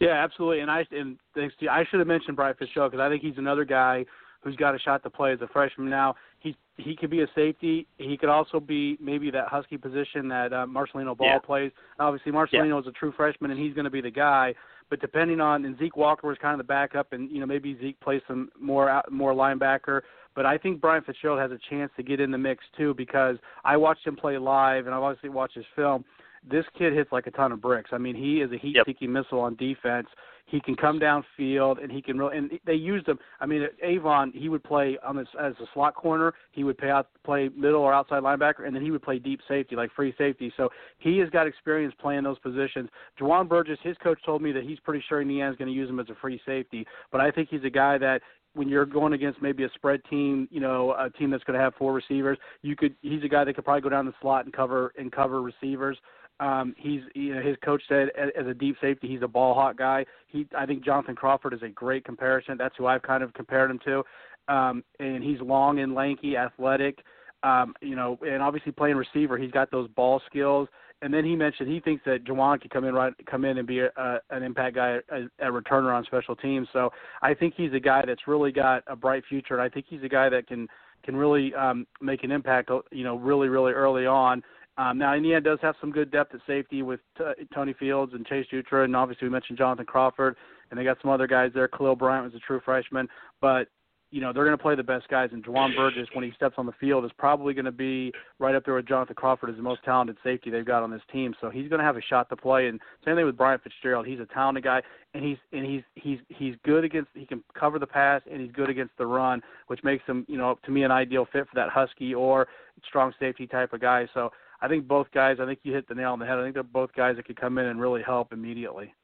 [0.00, 0.60] Yeah, absolutely.
[0.60, 3.38] And I and thanks to, I should have mentioned Bryant Fitzgerald because I think he's
[3.38, 4.04] another guy
[4.40, 5.88] who's got a shot to play as a freshman.
[5.88, 7.86] Now he he could be a safety.
[7.98, 11.38] He could also be maybe that husky position that uh, Marcelino Ball yeah.
[11.38, 11.72] plays.
[11.98, 12.78] Obviously, Marcelino yeah.
[12.78, 14.54] is a true freshman, and he's going to be the guy.
[14.88, 17.78] But depending on and Zeke Walker was kind of the backup, and you know maybe
[17.80, 20.00] Zeke plays some more out, more linebacker.
[20.34, 23.36] But I think Bryant Fitzgerald has a chance to get in the mix too because
[23.64, 26.04] I watched him play live, and I obviously watched his film
[26.48, 27.90] this kid hits like a ton of bricks.
[27.92, 29.24] I mean, he is a heat-seeking yep.
[29.24, 30.08] missile on defense.
[30.46, 32.36] He can come downfield, and he can really.
[32.36, 33.20] And they used him.
[33.40, 36.34] I mean, Avon, he would play on this as a slot corner.
[36.50, 39.40] He would play out, play middle or outside linebacker, and then he would play deep
[39.46, 40.52] safety, like free safety.
[40.56, 42.88] So he has got experience playing those positions.
[43.20, 46.00] Juwan Burgess, his coach told me that he's pretty sure Indiana's going to use him
[46.00, 46.84] as a free safety.
[47.12, 48.20] But I think he's a guy that
[48.54, 51.62] when you're going against maybe a spread team, you know, a team that's going to
[51.62, 54.44] have four receivers, you could he's a guy that could probably go down the slot
[54.44, 55.98] and cover and cover receivers.
[56.40, 59.76] Um, he's you know his coach said as a deep safety he's a ball hawk
[59.76, 60.04] guy.
[60.26, 62.56] He I think Jonathan Crawford is a great comparison.
[62.58, 64.02] That's who I've kind of compared him to.
[64.48, 66.98] Um, and he's long and lanky, athletic.
[67.42, 70.68] Um, you know, and obviously playing receiver, he's got those ball skills.
[71.02, 73.66] And then he mentioned he thinks that Juwan could come in right come in and
[73.66, 76.68] be a, a, an impact guy, a, a returner on special teams.
[76.72, 76.90] So
[77.22, 80.02] I think he's a guy that's really got a bright future, and I think he's
[80.02, 80.68] a guy that can
[81.02, 82.70] can really um, make an impact.
[82.92, 84.42] You know, really really early on.
[84.76, 88.26] Um, now, Indiana does have some good depth at safety with t- Tony Fields and
[88.26, 90.36] Chase Dutra, and obviously we mentioned Jonathan Crawford,
[90.70, 91.68] and they got some other guys there.
[91.68, 93.06] Khalil Bryant was a true freshman,
[93.40, 93.68] but
[94.10, 95.30] you know they're going to play the best guys.
[95.32, 98.54] And Juwan Burgess, when he steps on the field, is probably going to be right
[98.54, 101.34] up there with Jonathan Crawford as the most talented safety they've got on this team.
[101.40, 102.66] So he's going to have a shot to play.
[102.68, 104.06] And same thing with Bryant Fitzgerald.
[104.06, 104.82] He's a talented guy,
[105.14, 107.10] and he's and he's he's he's good against.
[107.14, 110.38] He can cover the pass, and he's good against the run, which makes him, you
[110.38, 112.48] know, to me an ideal fit for that husky or
[112.86, 114.08] strong safety type of guy.
[114.14, 115.36] So I think both guys.
[115.40, 116.38] I think you hit the nail on the head.
[116.38, 118.94] I think they're both guys that could come in and really help immediately.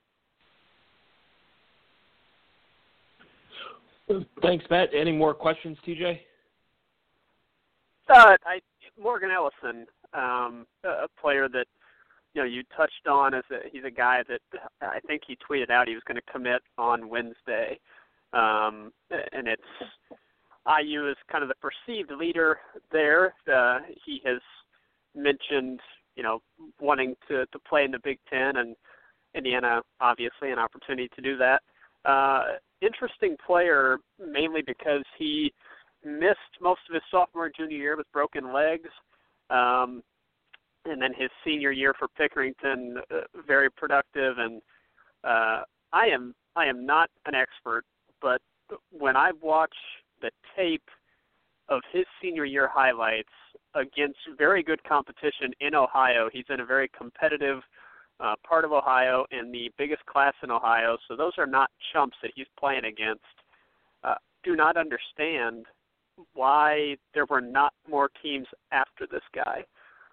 [4.43, 4.91] Thanks, Matt.
[4.95, 6.21] Any more questions, TJ?
[8.09, 8.61] Uh, I,
[9.01, 11.67] Morgan Ellison, um, a player that
[12.35, 14.41] you know you touched on as a, he's a guy that
[14.81, 17.81] I think he tweeted out he was going to commit on Wednesday,
[18.33, 19.63] um, and it's
[20.83, 22.59] IU is kind of the perceived leader
[22.93, 23.35] there.
[23.53, 24.41] Uh, he has
[25.15, 25.81] mentioned,
[26.15, 26.43] you know,
[26.81, 28.77] wanting to to play in the Big Ten, and
[29.35, 31.63] Indiana obviously an opportunity to do that.
[32.07, 32.45] Uh,
[32.81, 35.53] interesting player, mainly because he
[36.05, 38.89] missed most of his sophomore and junior year with broken legs,
[39.51, 40.03] um,
[40.85, 44.39] and then his senior year for Pickerington, uh, very productive.
[44.39, 44.63] And
[45.25, 47.85] uh, I am I am not an expert,
[48.23, 48.41] but
[48.91, 49.75] when I watch
[50.23, 50.89] the tape
[51.69, 53.33] of his senior year highlights
[53.75, 56.29] against very good competition in Ohio.
[56.33, 57.61] He's in a very competitive
[58.21, 62.17] uh, part of Ohio and the biggest class in Ohio, so those are not chumps
[62.23, 63.25] that he's playing against.
[64.03, 65.67] Uh, do not understand
[66.35, 69.65] why there were not more teams after this guy.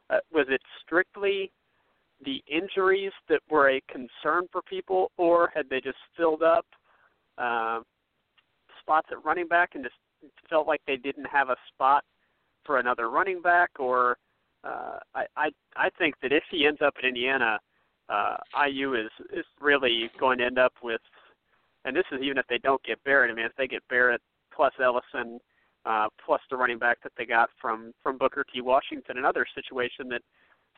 [0.10, 1.52] Uh, was it strictly
[2.26, 6.66] the injuries that were a concern for people, or had they just filled up
[7.38, 7.80] uh,
[8.82, 9.96] spots at running back and just
[10.50, 12.04] felt like they didn't have a spot
[12.66, 14.18] for another running back, or
[14.64, 17.60] uh, I, I I think that if he ends up in Indiana,
[18.14, 21.02] uh, IU is is really going to end up with,
[21.86, 23.32] and this is even if they don't get Barrett.
[23.32, 24.22] I mean, if they get Barrett
[24.56, 25.40] plus Ellison,
[25.86, 28.62] uh, plus the running back that they got from from Booker T.
[28.62, 30.22] Washington, another situation that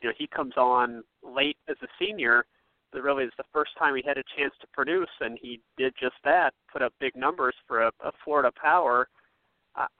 [0.00, 2.44] you know he comes on late as a senior.
[2.92, 5.92] That really is the first time he had a chance to produce, and he did
[6.00, 6.54] just that.
[6.72, 9.08] Put up big numbers for a, a Florida power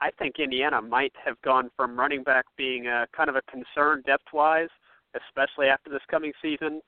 [0.01, 4.03] I think Indiana might have gone from running back being a, kind of a concern
[4.07, 4.71] depth wise,
[5.15, 6.81] especially after this coming season,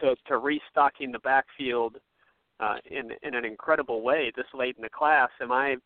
[0.00, 1.96] to, to restocking the backfield
[2.60, 5.30] uh, in in an incredible way this late in the class.
[5.40, 5.76] Am I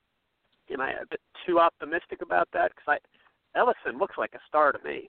[0.71, 2.73] am I a bit too optimistic about that?
[2.75, 2.99] Because
[3.55, 5.09] I Ellison looks like a star to me.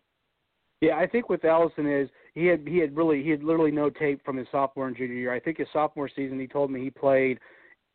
[0.82, 3.90] Yeah, I think with Ellison is he had he had really he had literally no
[3.90, 5.34] tape from his sophomore and junior year.
[5.34, 7.40] I think his sophomore season he told me he played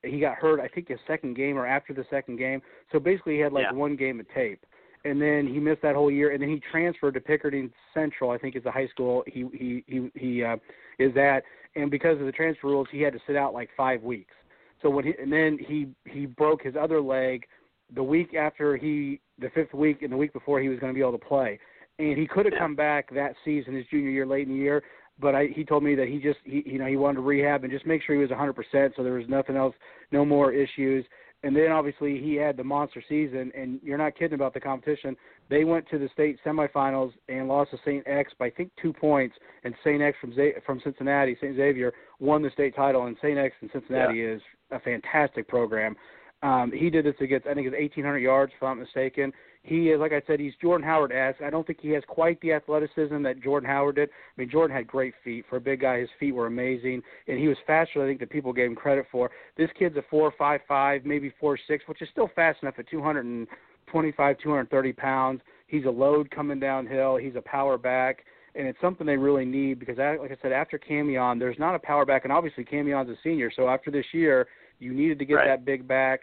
[0.02, 2.62] he got hurt I think his second game or after the second game.
[2.90, 3.76] So basically he had like yeah.
[3.76, 4.64] one game of tape.
[5.04, 8.38] And then he missed that whole year and then he transferred to Pickerington Central, I
[8.38, 10.56] think is the high school he he he he uh
[10.98, 11.42] is at
[11.74, 14.34] and because of the transfer rules he had to sit out like 5 weeks.
[14.82, 17.46] So when he and then he he broke his other leg
[17.94, 20.94] the week after he, the fifth week and the week before he was going to
[20.94, 21.58] be able to play,
[21.98, 24.82] and he could have come back that season, his junior year, late in the year.
[25.18, 27.62] But I, he told me that he just, he, you know, he wanted to rehab
[27.62, 29.74] and just make sure he was 100%, so there was nothing else,
[30.12, 31.04] no more issues.
[31.42, 35.16] And then obviously he had the monster season, and you're not kidding about the competition.
[35.48, 38.06] They went to the state semifinals and lost to St.
[38.06, 40.02] X by I think two points, and St.
[40.02, 41.56] X from Z- from Cincinnati, St.
[41.56, 43.06] Xavier, won the state title.
[43.06, 43.38] And St.
[43.38, 44.34] X in Cincinnati yeah.
[44.34, 45.96] is a fantastic program.
[46.42, 49.32] Um, he did this against I think it's 1,800 yards, if I'm not mistaken.
[49.62, 51.42] He is, like I said, he's Jordan Howard esque.
[51.42, 54.08] I don't think he has quite the athleticism that Jordan Howard did.
[54.08, 56.00] I mean, Jordan had great feet for a big guy.
[56.00, 58.02] His feet were amazing, and he was faster.
[58.02, 59.30] I think that people gave him credit for.
[59.58, 62.88] This kid's a four five five, maybe four six, which is still fast enough at
[62.88, 65.40] 225, 230 pounds.
[65.66, 67.16] He's a load coming downhill.
[67.16, 70.78] He's a power back and it's something they really need because, like I said, after
[70.78, 74.48] Camion, there's not a power back, and obviously Camion's a senior, so after this year,
[74.80, 75.46] you needed to get right.
[75.46, 76.22] that big back.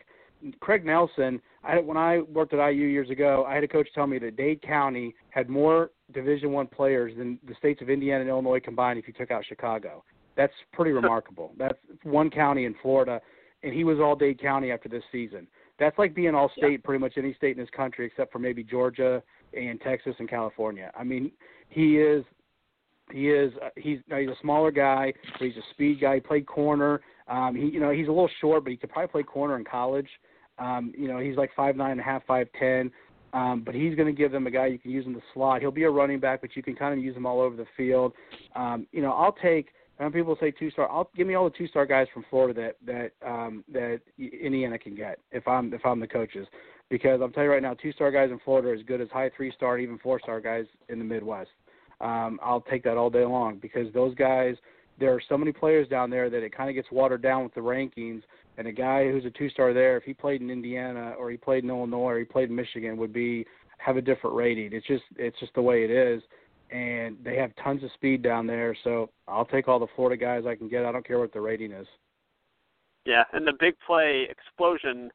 [0.60, 4.08] Craig Nelson, I, when I worked at IU years ago, I had a coach tell
[4.08, 8.30] me that Dade County had more Division One players than the states of Indiana and
[8.30, 10.04] Illinois combined if you took out Chicago.
[10.38, 11.52] That's pretty remarkable.
[11.58, 13.20] That's one county in Florida,
[13.64, 15.48] and he was all Dade County after this season.
[15.80, 16.78] That's like being all state, yeah.
[16.84, 19.22] pretty much any state in this country except for maybe Georgia
[19.54, 20.92] and Texas and California.
[20.98, 21.32] I mean,
[21.70, 22.24] he is
[23.12, 26.16] he is uh, he's he's a smaller guy, but he's a speed guy.
[26.16, 27.02] He played corner.
[27.28, 29.66] Um, he you know he's a little short, but he could probably play corner in
[29.66, 30.10] college.
[30.60, 32.92] Um, you know, he's like five nine and a half, five ten.
[33.34, 35.62] Um, but he's going to give them a guy you can use in the slot.
[35.62, 37.66] He'll be a running back, but you can kind of use him all over the
[37.76, 38.14] field.
[38.56, 39.70] Um, you know, I'll take.
[39.98, 42.74] When people say two star, I'll give me all the two star guys from Florida
[42.86, 46.48] that that um, that Indiana can get if I'm if I'm the coaches,
[46.90, 49.10] because I'm telling you right now, two star guys in Florida are as good as
[49.10, 51.50] high three star, and even four star guys in the Midwest.
[52.00, 54.56] Um, I'll take that all day long because those guys
[55.00, 57.54] there are so many players down there that it kind of gets watered down with
[57.54, 58.22] the rankings.
[58.58, 61.64] And a guy who's a two-star there, if he played in Indiana or he played
[61.64, 63.46] in Illinois or he played in Michigan, would be
[63.78, 64.74] have a different rating.
[64.74, 66.22] It's just it's just the way it is.
[66.72, 70.44] And they have tons of speed down there, so I'll take all the Florida guys
[70.46, 70.84] I can get.
[70.84, 71.88] I don't care what the rating is.
[73.06, 75.10] Yeah, and the big play explosion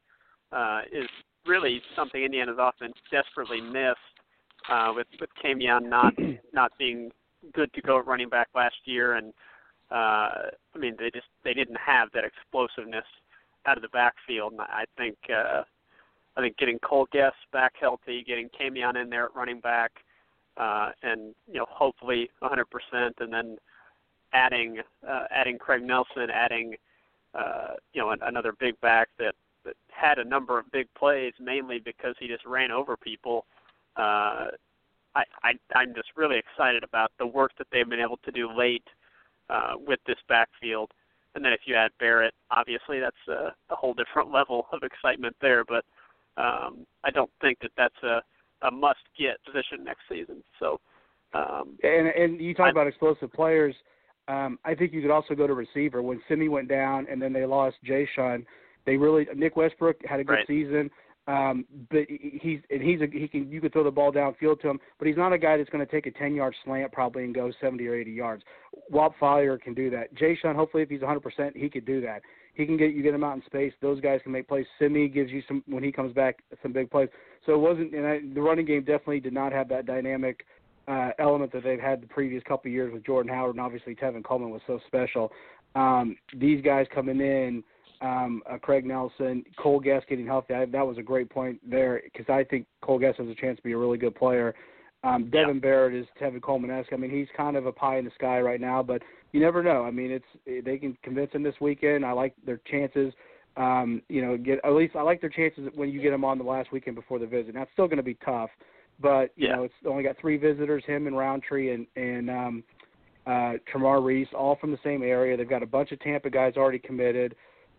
[0.51, 1.07] uh, is
[1.45, 3.99] really something Indiana's offense desperately missed
[4.67, 6.13] uh, with with Camion not
[6.53, 7.11] not being
[7.53, 9.33] good to go at running back last year and
[9.93, 13.05] uh, I mean, they just they didn't have that explosiveness
[13.65, 14.53] out of the backfield.
[14.53, 15.63] And I think uh,
[16.35, 19.91] I think getting Cole Gest back healthy, getting Camion in there at running back,
[20.57, 22.63] uh, and you know hopefully 100%,
[23.19, 23.57] and then
[24.33, 26.75] adding uh, adding Craig Nelson, adding
[27.35, 31.79] uh, you know another big back that, that had a number of big plays, mainly
[31.79, 33.45] because he just ran over people.
[33.95, 34.47] Uh,
[35.15, 38.51] I, I I'm just really excited about the work that they've been able to do
[38.51, 38.87] late
[39.49, 40.91] uh, with this backfield.
[41.35, 45.35] And then if you add Barrett, obviously that's a, a whole different level of excitement
[45.41, 45.63] there.
[45.63, 45.85] But
[46.37, 48.21] um, I don't think that that's a,
[48.65, 50.43] a must-get position next season.
[50.59, 50.79] So.
[51.35, 53.73] Um, and and you talk I, about explosive players.
[54.27, 57.33] Um, I think you could also go to receiver when Simi went down, and then
[57.33, 58.45] they lost Jay Shun.
[58.85, 60.47] They really Nick Westbrook had a good right.
[60.47, 60.91] season.
[61.25, 64.69] Um, but he's and he's a, he can you can throw the ball downfield to
[64.69, 67.23] him, but he's not a guy that's going to take a ten yard slant probably
[67.23, 68.43] and go seventy or eighty yards.
[68.89, 70.13] Whop Philyor can do that.
[70.15, 72.23] Jay Sean, hopefully if he's hundred percent, he could do that.
[72.55, 73.71] He can get you get him out in space.
[73.81, 74.65] Those guys can make plays.
[74.77, 77.07] Simi gives you some when he comes back some big plays.
[77.45, 80.45] So it wasn't and I, the running game definitely did not have that dynamic
[80.89, 83.95] uh, element that they've had the previous couple of years with Jordan Howard and obviously
[83.95, 85.31] Tevin Coleman was so special.
[85.75, 87.63] Um, these guys coming in
[88.03, 90.53] um, uh, Craig Nelson, Cole Gest getting healthy.
[90.53, 93.57] I, that was a great point there because I think Cole Gest has a chance
[93.57, 94.53] to be a really good player.
[95.03, 95.61] Um, Devin yeah.
[95.61, 96.93] Barrett is Tevin Coleman-esque.
[96.93, 99.63] I mean, he's kind of a pie in the sky right now, but you never
[99.63, 99.83] know.
[99.83, 102.05] I mean, it's they can convince him this weekend.
[102.05, 103.13] I like their chances.
[103.55, 106.37] Um, you know, get at least I like their chances when you get them on
[106.37, 107.55] the last weekend before the visit.
[107.55, 108.49] Now it's still going to be tough,
[108.99, 109.55] but you yeah.
[109.55, 112.63] know, it's only got three visitors: him and Roundtree and and um,
[113.27, 115.37] uh, Tremar Reese, all from the same area.
[115.37, 117.35] They've got a bunch of Tampa guys already committed.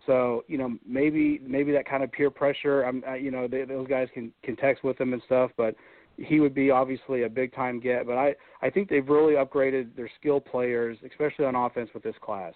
[0.07, 2.83] So you know maybe maybe that kind of peer pressure.
[2.83, 5.75] I'm I, you know they, those guys can can text with him and stuff, but
[6.17, 8.07] he would be obviously a big time get.
[8.07, 12.17] But I I think they've really upgraded their skill players, especially on offense with this
[12.21, 12.55] class.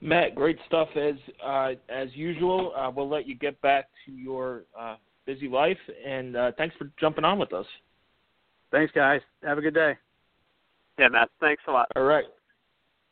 [0.00, 2.72] Matt, great stuff as uh, as usual.
[2.76, 4.96] Uh, we'll let you get back to your uh,
[5.26, 7.66] busy life, and uh, thanks for jumping on with us.
[8.70, 9.20] Thanks, guys.
[9.42, 9.96] Have a good day.
[10.98, 11.28] Yeah, Matt.
[11.40, 11.88] Thanks a lot.
[11.96, 12.24] All right.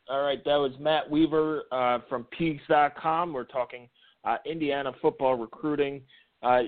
[0.09, 3.31] All right, that was Matt Weaver uh, from Peegs.com.
[3.31, 3.87] We're talking
[4.25, 6.01] uh, Indiana football recruiting.
[6.41, 6.61] Uh,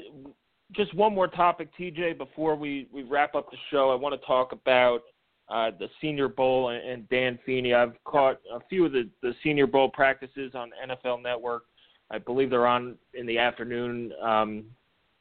[0.73, 3.89] just one more topic, TJ, before we, we wrap up the show.
[3.89, 4.99] I want to talk about
[5.49, 7.73] uh, the Senior Bowl and, and Dan Feeney.
[7.73, 11.63] I've caught a few of the, the Senior Bowl practices on NFL Network.
[12.11, 14.65] I believe they're on in the afternoon um,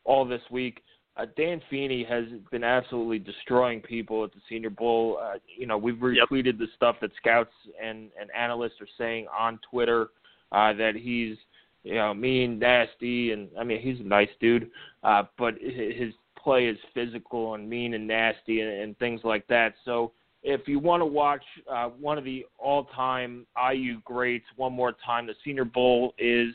[0.05, 0.83] all this week.
[1.17, 5.19] Uh, Dan Feeney has been absolutely destroying people at the Senior Bowl.
[5.23, 6.59] Uh, you know, we've retweeted yep.
[6.59, 7.53] the stuff that scouts
[7.83, 10.11] and, and analysts are saying on Twitter
[10.53, 11.37] uh, that he's,
[11.83, 14.71] you know, mean, nasty, and I mean he's a nice dude,
[15.03, 19.75] uh, but his play is physical and mean and nasty and, and things like that.
[19.85, 24.95] So if you want to watch uh, one of the all-time IU greats one more
[25.05, 26.55] time, the Senior Bowl is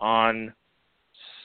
[0.00, 0.52] on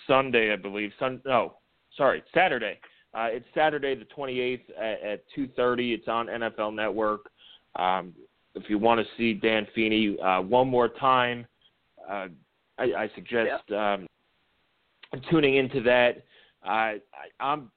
[0.07, 0.91] Sunday, I believe.
[0.99, 1.55] Sun no,
[1.97, 2.79] sorry, Saturday.
[3.13, 5.93] Uh, it's Saturday the 28th at, at 2:30.
[5.93, 7.29] It's on NFL Network.
[7.75, 8.13] Um,
[8.55, 11.45] if you want to see Dan Feeney uh, one more time,
[12.09, 12.27] uh,
[12.77, 13.93] I, I suggest yeah.
[13.93, 14.07] um,
[15.29, 16.23] tuning into that.
[16.63, 16.99] I,
[17.39, 17.71] I'm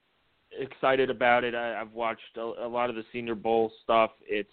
[0.58, 1.54] excited about it.
[1.54, 4.10] I, I've watched a, a lot of the Senior Bowl stuff.
[4.26, 4.50] It's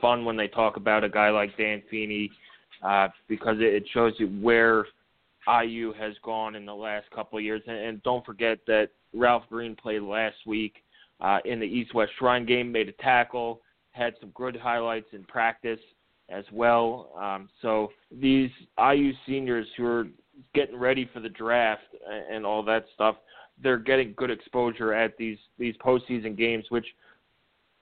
[0.00, 2.30] fun when they talk about a guy like Dan Feeney
[2.82, 4.86] uh, because it, it shows you where
[5.48, 7.62] IU has gone in the last couple of years.
[7.66, 10.82] And, and don't forget that Ralph Green played last week
[11.20, 13.60] uh, in the East West Shrine game, made a tackle,
[13.92, 15.80] had some good highlights in practice
[16.28, 17.10] as well.
[17.20, 20.06] Um, so these IU seniors who are
[20.54, 21.82] getting ready for the draft
[22.30, 23.16] and, all that stuff,
[23.62, 26.86] they're getting good exposure at these these postseason games, which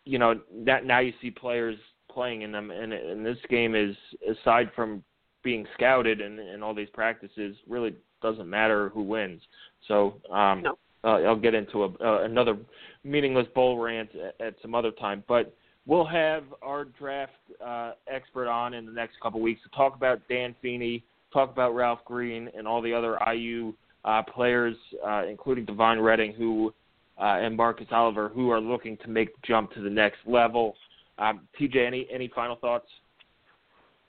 [0.05, 1.77] you know that now you see players
[2.11, 3.95] playing in them, and, and this game is
[4.29, 5.05] aside from
[5.43, 9.41] being scouted and, and all these practices really doesn't matter who wins.
[9.86, 10.78] So um, no.
[11.05, 12.57] uh, I'll get into a, uh, another
[13.05, 15.55] meaningless bowl rant at, at some other time, but
[15.86, 17.32] we'll have our draft
[17.64, 21.74] uh, expert on in the next couple weeks to talk about Dan Feeney, talk about
[21.74, 23.72] Ralph Green, and all the other IU
[24.05, 24.76] uh, players,
[25.07, 26.72] uh, including Devon Redding, who
[27.20, 30.76] uh, and Marcus Oliver, who are looking to make the jump to the next level.
[31.18, 32.86] Um, TJ, any any final thoughts?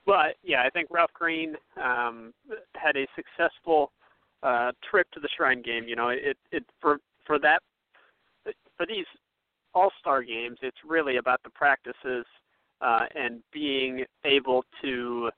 [0.05, 2.33] Well, yeah, I think Ralph Green um,
[2.75, 3.91] had a successful
[4.41, 5.85] uh, trip to the Shrine Game.
[5.87, 7.61] You know, it it for for that
[8.77, 9.05] for these
[9.73, 12.25] All Star games, it's really about the practices
[12.81, 15.29] uh, and being able to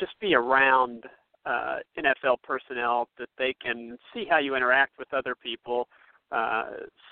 [0.00, 1.04] just be around
[1.46, 5.88] uh, NFL personnel that they can see how you interact with other people,
[6.32, 6.64] uh,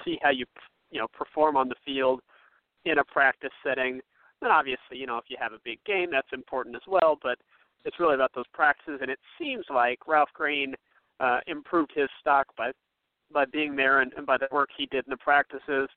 [0.04, 0.46] see how you
[0.90, 2.20] you know perform on the field
[2.84, 4.00] in a practice setting.
[4.42, 7.18] And obviously, you know, if you have a big game, that's important as well.
[7.22, 7.38] But
[7.84, 10.74] it's really about those practices, and it seems like Ralph Green
[11.20, 12.72] uh, improved his stock by
[13.32, 15.88] by being there and, and by the work he did in the practices.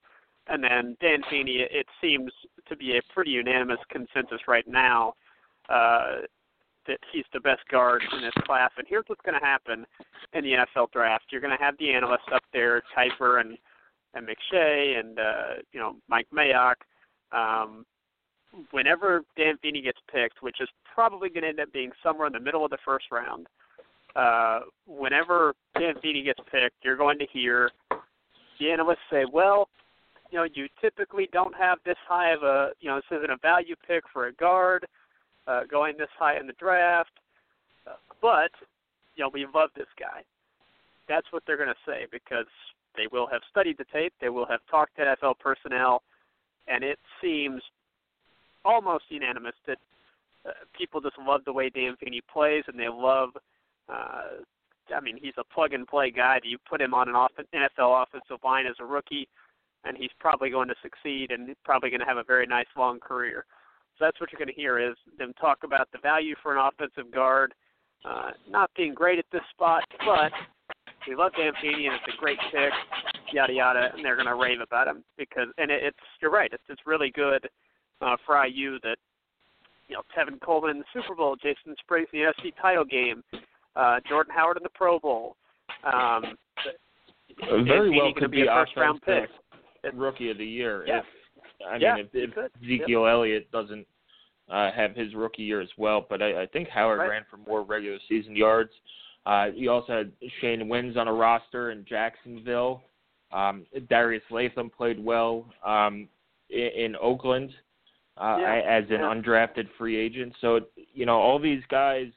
[0.48, 2.32] And then Dan Feeney, it seems
[2.68, 5.14] to be a pretty unanimous consensus right now
[5.70, 6.22] uh,
[6.88, 8.72] that he's the best guard in this class.
[8.78, 9.86] And here's what's going to happen
[10.34, 13.58] in the NFL draft: you're going to have the analysts up there, Kiper and
[14.16, 16.76] and McShay and uh, you know Mike Mayock.
[17.32, 17.86] Um,
[18.72, 22.34] whenever Dan Feeney gets picked, which is probably going to end up being somewhere in
[22.34, 23.48] the middle of the first round,
[24.16, 27.72] uh, whenever Dan Feeney gets picked, you're going to hear
[28.60, 29.70] the analysts say, "Well,
[30.32, 33.38] you know, you typically don't have this high of a, you know, this isn't a
[33.42, 34.86] value pick for a guard
[35.48, 37.12] uh, going this high in the draft,
[37.88, 38.52] uh, but
[39.16, 40.22] you know we love this guy.
[41.08, 42.46] That's what they're going to say because
[42.96, 46.04] they will have studied the tape, they will have talked to NFL personnel,
[46.68, 47.62] and it seems
[48.66, 49.78] almost unanimous that
[50.46, 53.30] uh, people just love the way Dan Feeney plays, and they love.
[53.88, 54.44] Uh,
[54.96, 56.40] I mean, he's a plug and play guy.
[56.44, 59.28] You put him on an off- NFL offensive line as a rookie,
[59.86, 63.00] and he's probably going to succeed and probably going to have a very nice long
[63.00, 63.46] career.
[63.98, 66.66] So that's what you're going to hear is them talk about the value for an
[66.66, 67.54] offensive guard,
[68.06, 70.32] uh, not being great at this spot, but
[71.08, 72.72] we love Dan Feeney and it's a great pick,
[73.34, 76.50] yada yada, and they're going to rave about him because and it, it's you're right,
[76.54, 77.50] it's it's really good
[78.02, 78.98] uh, for IU that
[79.88, 83.24] you know Tevin Coleman in the Super Bowl, Jason Spriggs in the NFC title game,
[83.76, 85.36] uh, Jordan Howard in the Pro Bowl.
[85.86, 86.38] Um,
[87.66, 89.30] very well could be a first round pick.
[89.94, 90.86] Rookie of the year.
[90.86, 91.00] Yeah.
[91.00, 91.06] If
[91.70, 92.32] I yeah, if, if
[92.64, 93.12] Ezekiel yep.
[93.12, 93.86] Elliott doesn't
[94.50, 97.10] uh, have his rookie year as well, but I, I think Howard right.
[97.10, 98.72] ran for more regular season yards.
[99.26, 102.82] Uh, you also had Shane Wynn on a roster in Jacksonville.
[103.32, 106.08] Um, Darius Latham played well um,
[106.50, 107.52] in, in Oakland
[108.20, 108.62] uh, yeah.
[108.66, 109.14] as an yeah.
[109.14, 110.34] undrafted free agent.
[110.42, 110.62] So
[110.94, 112.08] you know all these guys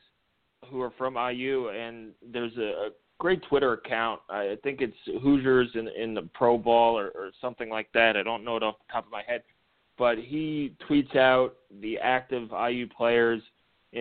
[0.69, 2.89] who are from IU, and there's a, a
[3.19, 4.21] great Twitter account.
[4.29, 8.17] I think it's Hoosiers in in the Pro Ball or, or something like that.
[8.17, 9.43] I don't know it off the top of my head,
[9.97, 13.43] but he tweets out the active IU players.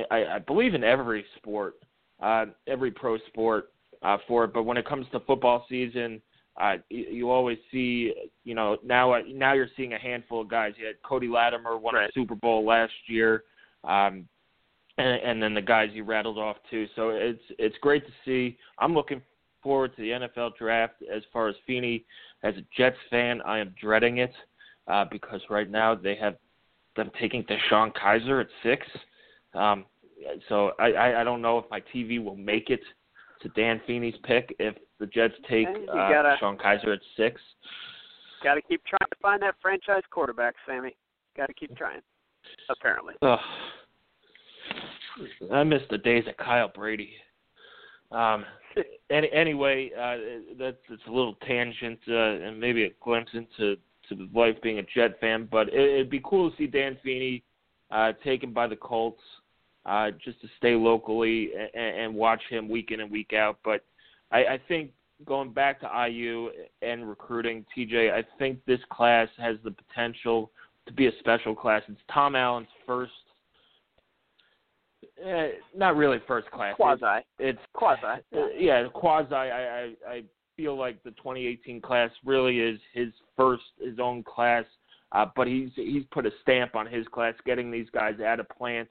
[0.10, 1.76] I, I believe in every sport,
[2.22, 4.54] uh, every pro sport uh, for it.
[4.54, 6.22] But when it comes to football season,
[6.60, 10.74] uh, you, you always see, you know, now now you're seeing a handful of guys.
[10.78, 12.10] You had Cody Latimer won right.
[12.10, 13.43] a Super Bowl last year.
[13.84, 14.28] Um,
[14.97, 16.88] and, and then the guys you rattled off too.
[16.95, 18.58] So it's it's great to see.
[18.80, 19.22] I'm looking
[19.64, 20.95] forward to the NFL draft.
[21.14, 22.06] As far as Feeney,
[22.43, 24.34] as a Jets fan, I am dreading it
[24.88, 26.36] uh, because right now they have
[26.95, 28.86] them taking DeShone Kizer at six.
[29.54, 29.86] Um,
[30.49, 32.82] so I, I, I don't know if my TV will make it
[33.41, 37.41] to Dan Feeney's pick if the Jets take uh, gotta, DeShone Kizer at six.
[38.43, 40.95] Got to keep trying to find that franchise quarterback, Sammy.
[41.36, 42.02] Got to keep trying.
[42.70, 43.16] Apparently.
[43.22, 43.39] Ugh.
[45.52, 47.12] I miss the days of Kyle Brady.
[48.12, 48.45] Um,
[49.10, 53.78] any, anyway, uh, that's it's a little tangent uh, and maybe a glimpse into
[54.10, 57.43] to life being a Jet fan, but it, it'd be cool to see Dan Feeney
[57.89, 59.22] uh, taken by the Colts
[59.86, 63.60] uh, just to stay locally and, and watch him week in and week out.
[63.64, 63.84] But
[64.32, 64.92] I, I think
[65.26, 66.50] going back to IU
[66.82, 70.52] and recruiting, TJ, I think this class has the potential
[70.88, 71.84] to be a special class.
[71.88, 73.12] It's Tom Allen's first
[75.26, 76.76] uh, not really first class.
[76.76, 77.02] Quasi.
[77.40, 78.22] It's, it's quasi.
[78.36, 79.34] Uh, yeah, quasi.
[79.34, 80.24] I, I I
[80.58, 84.66] feel like the 2018 class really is his first his own class,
[85.12, 88.50] uh, but he's he's put a stamp on his class, getting these guys out of
[88.50, 88.90] Plant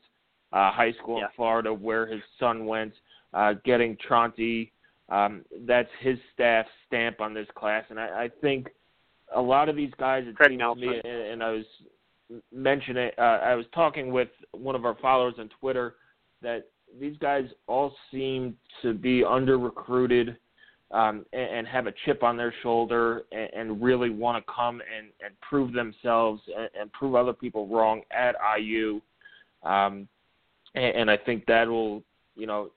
[0.53, 1.25] uh, High School yeah.
[1.25, 2.93] in Florida, where his son went,
[3.35, 4.71] uh, getting Tronti.
[5.11, 8.69] Um, that's his staff stamp on this class, and I, I think
[9.35, 10.25] a lot of these guys.
[10.27, 11.65] It Craig seems to me, and, and I was
[12.53, 15.97] mentioning, uh, I was talking with one of our followers on Twitter
[16.43, 16.69] that
[17.01, 20.37] these guys all seem to be under recruited
[20.91, 24.81] um, and, and have a chip on their shoulder and, and really want to come
[24.97, 29.01] and, and prove themselves and, and prove other people wrong at IU.
[29.63, 30.09] Um,
[30.75, 32.03] and, and I think that will,
[32.35, 32.71] you know,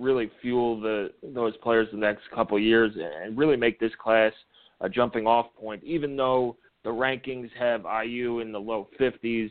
[0.00, 4.32] really fuel the those players the next couple of years and really make this class
[4.80, 5.82] a jumping off point.
[5.84, 9.50] Even though the rankings have IU in the low 50s,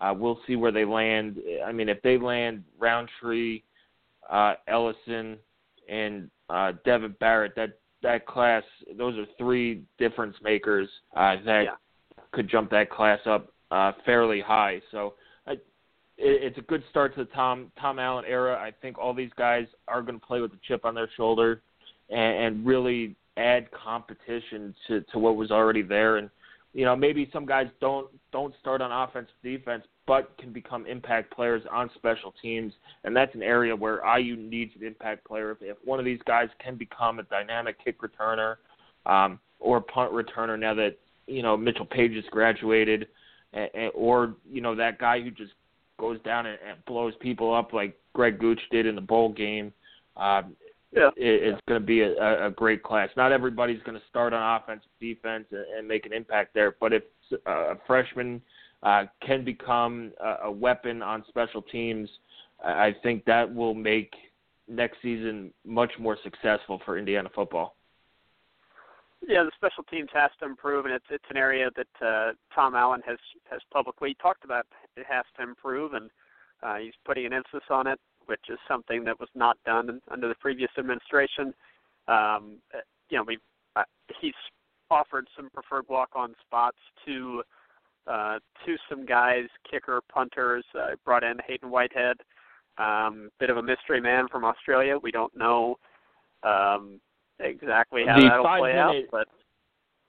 [0.00, 1.38] uh, we'll see where they land.
[1.66, 3.62] I mean, if they land Roundtree,
[4.30, 5.38] uh, Ellison,
[5.88, 8.62] and uh, Devin Barrett, that that class,
[8.96, 11.74] those are three difference makers uh, that Yeah.
[12.30, 14.80] could jump that class up uh, fairly high.
[14.92, 15.14] So
[16.18, 18.56] it, it's a good start to the Tom Tom Allen era.
[18.56, 21.62] I think all these guys are going to play with a chip on their shoulder
[22.10, 26.16] and, and really add competition to to what was already there.
[26.16, 26.28] And
[26.74, 31.34] you know, maybe some guys don't don't start on offense defense, but can become impact
[31.34, 32.72] players on special teams,
[33.04, 35.52] and that's an area where IU needs an impact player.
[35.52, 38.56] If, if one of these guys can become a dynamic kick returner
[39.06, 40.96] um, or punt returner, now that
[41.26, 43.08] you know Mitchell Paige has graduated,
[43.52, 45.52] and, or you know that guy who just
[45.98, 49.72] goes down and, and blows people up like Greg Gooch did in the bowl game.
[50.16, 50.56] Um,
[50.90, 51.08] Yeah.
[51.16, 53.10] it, it's going to be a, a great class.
[53.16, 56.76] Not everybody's going to start on offense, defense, and, and make an impact there.
[56.80, 57.02] But if
[57.46, 58.40] uh, a freshman
[58.82, 62.08] uh, can become a, a weapon on special teams,
[62.64, 64.12] I I think that will make
[64.66, 67.76] next season much more successful for Indiana football.
[69.26, 72.74] Yeah, the special teams has to improve, and it's it's an area that uh, Tom
[72.74, 73.18] Allen has
[73.50, 74.66] has publicly talked about.
[74.96, 76.10] It has to improve, and
[76.62, 80.28] uh, he's putting an emphasis on it, which is something that was not done under
[80.28, 81.52] the previous administration.
[82.06, 82.58] Um,
[83.10, 83.38] you know, we
[83.76, 83.82] uh,
[84.20, 84.34] he's
[84.90, 87.42] offered some preferred walk-on spots to
[88.06, 90.64] uh, to some guys, kicker, punters.
[90.78, 92.16] Uh, brought in Haydon Whitehead,
[92.78, 94.96] um, bit of a mystery man from Australia.
[95.02, 95.76] We don't know.
[96.44, 97.00] Um,
[97.40, 99.28] exactly how The that'll five play out, but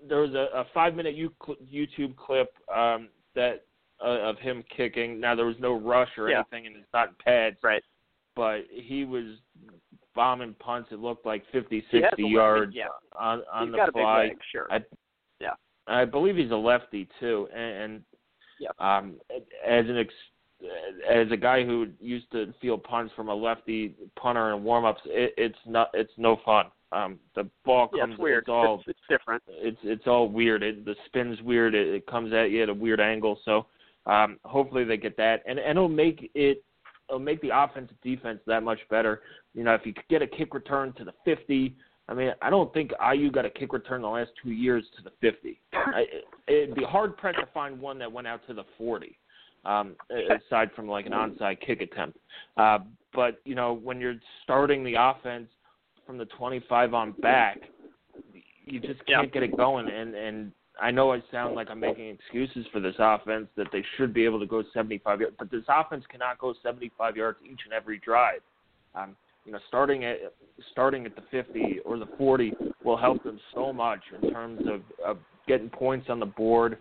[0.07, 3.65] There was a, a five-minute YouTube clip um, that
[4.03, 5.19] uh, of him kicking.
[5.19, 6.37] Now there was no rush or Yeah.
[6.51, 7.57] anything, and it's not pads.
[7.63, 7.83] right.
[8.35, 9.25] but he was
[10.15, 10.89] bombing punts.
[10.91, 12.85] It looked like 50, 60 yards yeah.
[13.17, 14.23] on on He's the got a big fly.
[14.27, 14.67] leg, sure.
[14.71, 14.79] I,
[15.41, 15.53] Yeah.
[15.87, 18.03] I believe he's a lefty too, and, and
[18.61, 18.71] Yep.
[18.79, 19.19] um,
[19.65, 20.13] as an ex,
[21.09, 25.33] as a guy who used to field punts from a lefty punter in warm-ups, it,
[25.37, 26.65] it's not it's no fun.
[26.91, 27.99] Um, the ball comes.
[27.99, 28.43] yeah, it's weird.
[28.43, 29.43] it's all it's, it's different.
[29.47, 30.63] it's it's all weird.
[30.63, 31.75] It, the spin's weird.
[31.75, 33.39] It, it comes at you at a weird angle.
[33.45, 33.67] So
[34.05, 36.63] um, hopefully they get that, and and it'll make it
[37.09, 39.21] it'll make the offensive defense that much better.
[39.53, 41.75] You know, if you could get a kick return to the 50,
[42.07, 45.03] I mean, I don't think IU got a kick return the last two years to
[45.03, 45.59] the 50.
[45.73, 46.05] I,
[46.47, 49.17] it'd be hard pressed to find one that went out to the 40,
[49.65, 52.17] um, aside from like an onside kick attempt.
[52.57, 52.79] Uh,
[53.13, 55.49] but you know, when you're starting the offense
[56.09, 57.59] from the 25 on back,
[58.65, 59.87] you just can't get it going.
[59.87, 60.51] And and
[60.81, 64.25] I know I sound like I'm making excuses for this offense that they should be
[64.25, 67.99] able to go 75 yards, but this offense cannot go 75 yards each and every
[67.99, 68.39] drive.
[68.95, 70.17] Um, you know, starting at
[70.71, 72.53] starting at the 50 or the 40
[72.83, 76.79] will help them so much in terms of, of getting points on the board.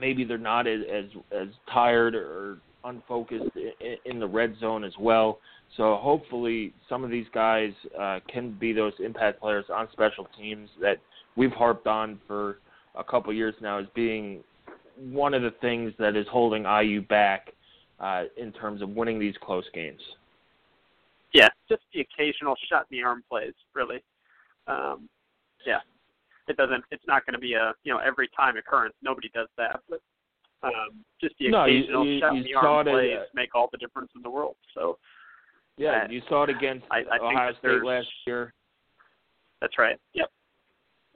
[0.00, 4.94] Maybe they're not as as, as tired or unfocused in, in the red zone as
[4.98, 5.40] well.
[5.76, 10.68] So hopefully, some of these guys uh, can be those impact players on special teams
[10.80, 10.98] that
[11.36, 12.58] we've harped on for
[12.94, 14.44] a couple years now as being
[14.96, 17.52] one of the things that is holding IU back
[17.98, 20.00] uh, in terms of winning these close games.
[21.32, 24.02] Yeah, just the occasional shot in the arm plays, really.
[24.68, 25.08] Um,
[25.66, 25.80] yeah,
[26.46, 26.84] it doesn't.
[26.92, 28.94] It's not going to be a you know every time occurrence.
[29.02, 30.00] Nobody does that, but
[30.62, 33.54] um, just the no, occasional you, you, shot in the arm it, plays uh, make
[33.56, 34.54] all the difference in the world.
[34.74, 34.98] So
[35.76, 38.52] yeah, you saw it against I, I Ohio State last year.
[39.60, 39.98] that's right.
[40.14, 40.30] Yep.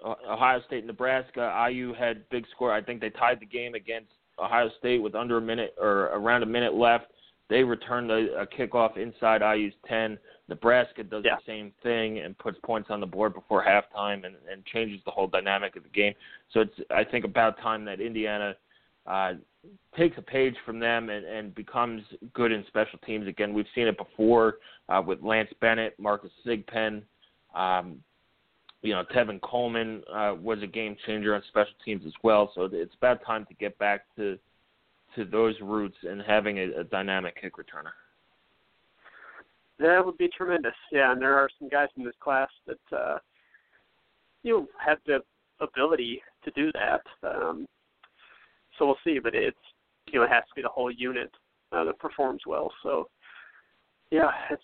[0.05, 1.69] Ohio State, and Nebraska.
[1.71, 2.73] IU had big score.
[2.73, 6.43] I think they tied the game against Ohio State with under a minute or around
[6.43, 7.07] a minute left.
[7.51, 10.19] They returned a, a kickoff inside IU's 10.
[10.49, 11.37] Nebraska does Yeah.
[11.37, 15.11] the same thing and puts points on the board before halftime and, and changes the
[15.11, 16.15] whole dynamic of the game.
[16.53, 18.55] So it's I think about time that Indiana
[19.09, 19.33] uh,
[19.97, 22.03] takes a page from them and, and becomes
[22.35, 23.53] good in special teams again.
[23.53, 27.03] We've seen it before uh, with Lance Bennett, Marcus Thigpen.
[27.55, 27.99] Um,
[28.83, 32.53] you know, Tevin Coleman uh, was a game changer on special teams as well.
[32.55, 34.39] So it's about time to get back to
[35.17, 37.93] to those roots and having a, a dynamic kick returner.
[39.79, 40.75] That would be tremendous.
[40.93, 43.19] Yeah, and there are some guys in this class that uh,
[44.43, 45.21] you have the
[45.61, 47.01] ability to do that.
[47.27, 47.67] Um,
[48.79, 49.57] so we'll see, but it's
[50.13, 51.31] you know it has to be the whole unit
[51.73, 52.73] uh, that performs well.
[52.83, 53.09] So
[54.11, 54.63] yeah, it's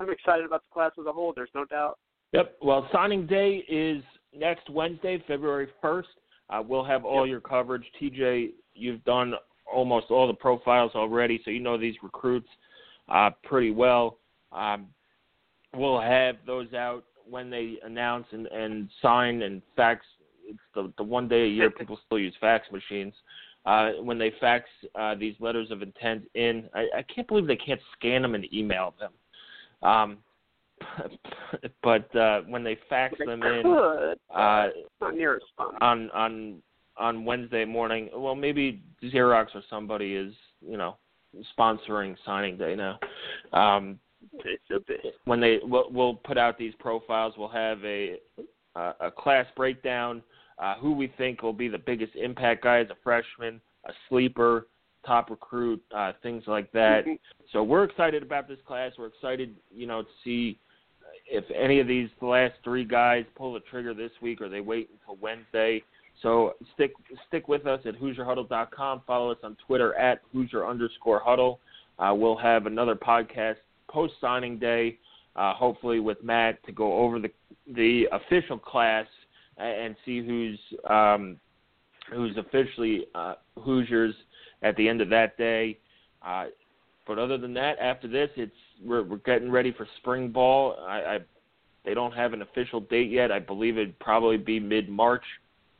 [0.00, 1.32] I'm excited about the class as a whole.
[1.34, 1.98] There's no doubt.
[2.32, 2.56] Yep.
[2.60, 4.02] Well, signing day is
[4.36, 6.04] next Wednesday, February 1st.
[6.50, 7.30] Uh, we'll have all Yep.
[7.30, 7.84] your coverage.
[8.00, 9.34] TJ, you've done
[9.72, 12.48] almost all the profiles already, so you know these recruits
[13.08, 14.18] uh, pretty well.
[14.52, 14.88] Um,
[15.74, 20.04] we'll have those out when they announce and, and sign and fax.
[20.46, 23.14] It's the, the one day a year people still use fax machines.
[23.64, 27.56] Uh, when they fax uh, these letters of intent in, I, I can't believe they
[27.56, 29.12] can't scan them and email them.
[29.88, 30.18] Um,
[31.82, 33.66] but uh, when they fax them in
[34.34, 34.68] uh,
[35.00, 35.74] not near as fun.
[35.80, 36.62] on on
[36.98, 40.96] on Wednesday morning, well, maybe Xerox or somebody is you know
[41.58, 42.98] sponsoring signing day now.
[43.52, 43.98] Um,
[44.44, 44.96] It should be.
[45.24, 48.16] when they we'll, we'll put out these profiles, we'll have a
[48.74, 50.22] a, a class breakdown,
[50.58, 54.66] uh, who we think will be the biggest impact guy as a freshman, a sleeper,
[55.04, 57.04] top recruit, uh, things like that.
[57.52, 58.92] So we're excited about this class.
[58.98, 60.58] We're excited, you know, to see
[61.28, 64.90] if any of these last three guys pull the trigger this week or they wait
[64.92, 65.82] until Wednesday.
[66.22, 66.92] So stick
[67.28, 69.02] stick with us at HoosierHuddle.com.
[69.06, 71.60] Follow us on Twitter at Hoosier underscore Huddle.
[71.98, 73.56] Uh, we'll have another podcast
[73.88, 74.98] post signing day,
[75.36, 77.30] uh, hopefully with Matt to go over the
[77.74, 79.06] the official class
[79.58, 81.36] and, see who's um,
[82.12, 84.14] who's officially uh, Hoosiers
[84.62, 85.78] at the end of that day.
[86.24, 86.46] Uh,
[87.06, 88.52] but other than that, after this, it's
[88.84, 90.76] we're, we're getting ready for spring ball.
[90.86, 91.18] I, I
[91.84, 93.30] they don't have an official date yet.
[93.30, 95.24] I believe it'd probably be mid March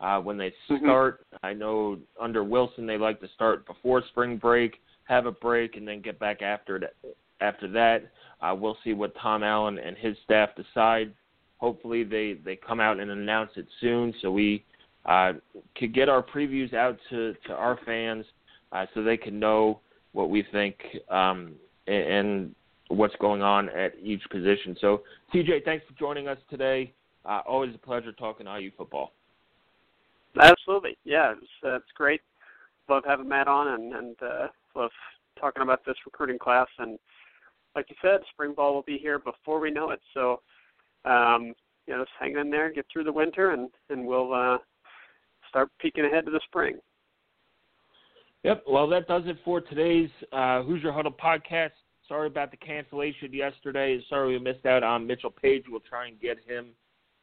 [0.00, 0.80] uh, when they Mhm.
[0.80, 1.26] start.
[1.42, 5.86] I know under Wilson they like to start before spring break, have a break, and
[5.86, 6.94] then get back after that.
[7.40, 8.10] After that,
[8.40, 11.12] uh, we'll see what Tom Allen and his staff decide.
[11.58, 14.64] Hopefully, they they come out and announce it soon, so we
[15.06, 15.32] uh,
[15.76, 18.24] could get our previews out to to our fans,
[18.72, 19.80] uh, so they can know
[20.12, 20.76] what we think
[21.10, 21.52] um,
[21.86, 22.54] and,
[22.88, 24.76] what's going on at each position.
[24.80, 25.02] So,
[25.34, 26.92] TJ, thanks for joining us today.
[27.24, 29.12] Uh, always a pleasure talking IU football.
[30.40, 30.96] Absolutely.
[31.04, 32.20] Yeah, it's, uh, it's great.
[32.88, 34.46] Love having Matt on and, and uh,
[34.76, 34.92] love
[35.40, 36.68] talking about this recruiting class.
[36.78, 36.96] And
[37.74, 40.00] like you said, spring ball will be here before we know it.
[40.14, 40.40] So,
[41.06, 41.54] um,
[41.86, 44.58] you know, just hang in there, get through the winter, and, and we'll uh,
[45.48, 46.76] start peeking ahead to the spring.
[48.42, 48.64] Yep.
[48.68, 51.70] Well, that does it for today's uh, Hoosier Huddle podcast.
[52.06, 54.00] Sorry about the cancellation yesterday.
[54.08, 55.64] Sorry we missed out on Mitchell Paige.
[55.68, 56.66] We'll try and get him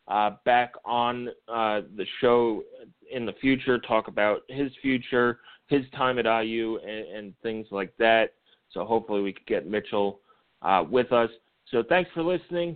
[0.08, 2.64] uh, back on uh, the show
[3.12, 7.94] in the future, talk about his future, his time at IU, and, and things like
[8.00, 8.34] that.
[8.72, 10.20] So hopefully we could get Mitchell
[10.62, 11.30] uh, with us.
[11.72, 12.76] So thanks for listening.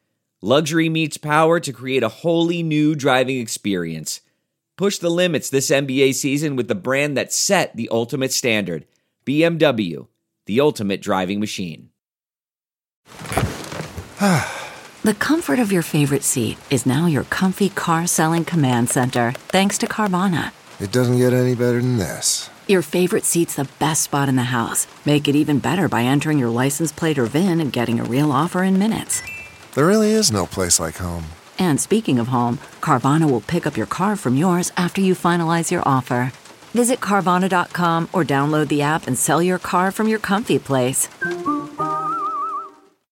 [0.43, 4.21] Luxury meets power to create a wholly new driving experience.
[4.75, 8.87] Push the limits this NBA season with the brand that set the ultimate standard
[9.23, 10.07] BMW,
[10.47, 11.91] the ultimate driving machine.
[15.03, 19.77] the comfort of your favorite seat is now your comfy car selling command center, thanks
[19.77, 20.53] to Carvana.
[20.79, 22.49] It doesn't get any better than this.
[22.67, 24.87] Your favorite seat's the best spot in the house.
[25.05, 28.31] Make it even better by entering your license plate or VIN and getting a real
[28.31, 29.21] offer in minutes.
[29.73, 31.25] There really is no place like home.
[31.57, 35.71] And speaking of home, Carvana will pick up your car from yours after you finalize
[35.71, 36.33] your offer.
[36.73, 41.07] Visit Carvana.com or download the app and sell your car from your comfy place.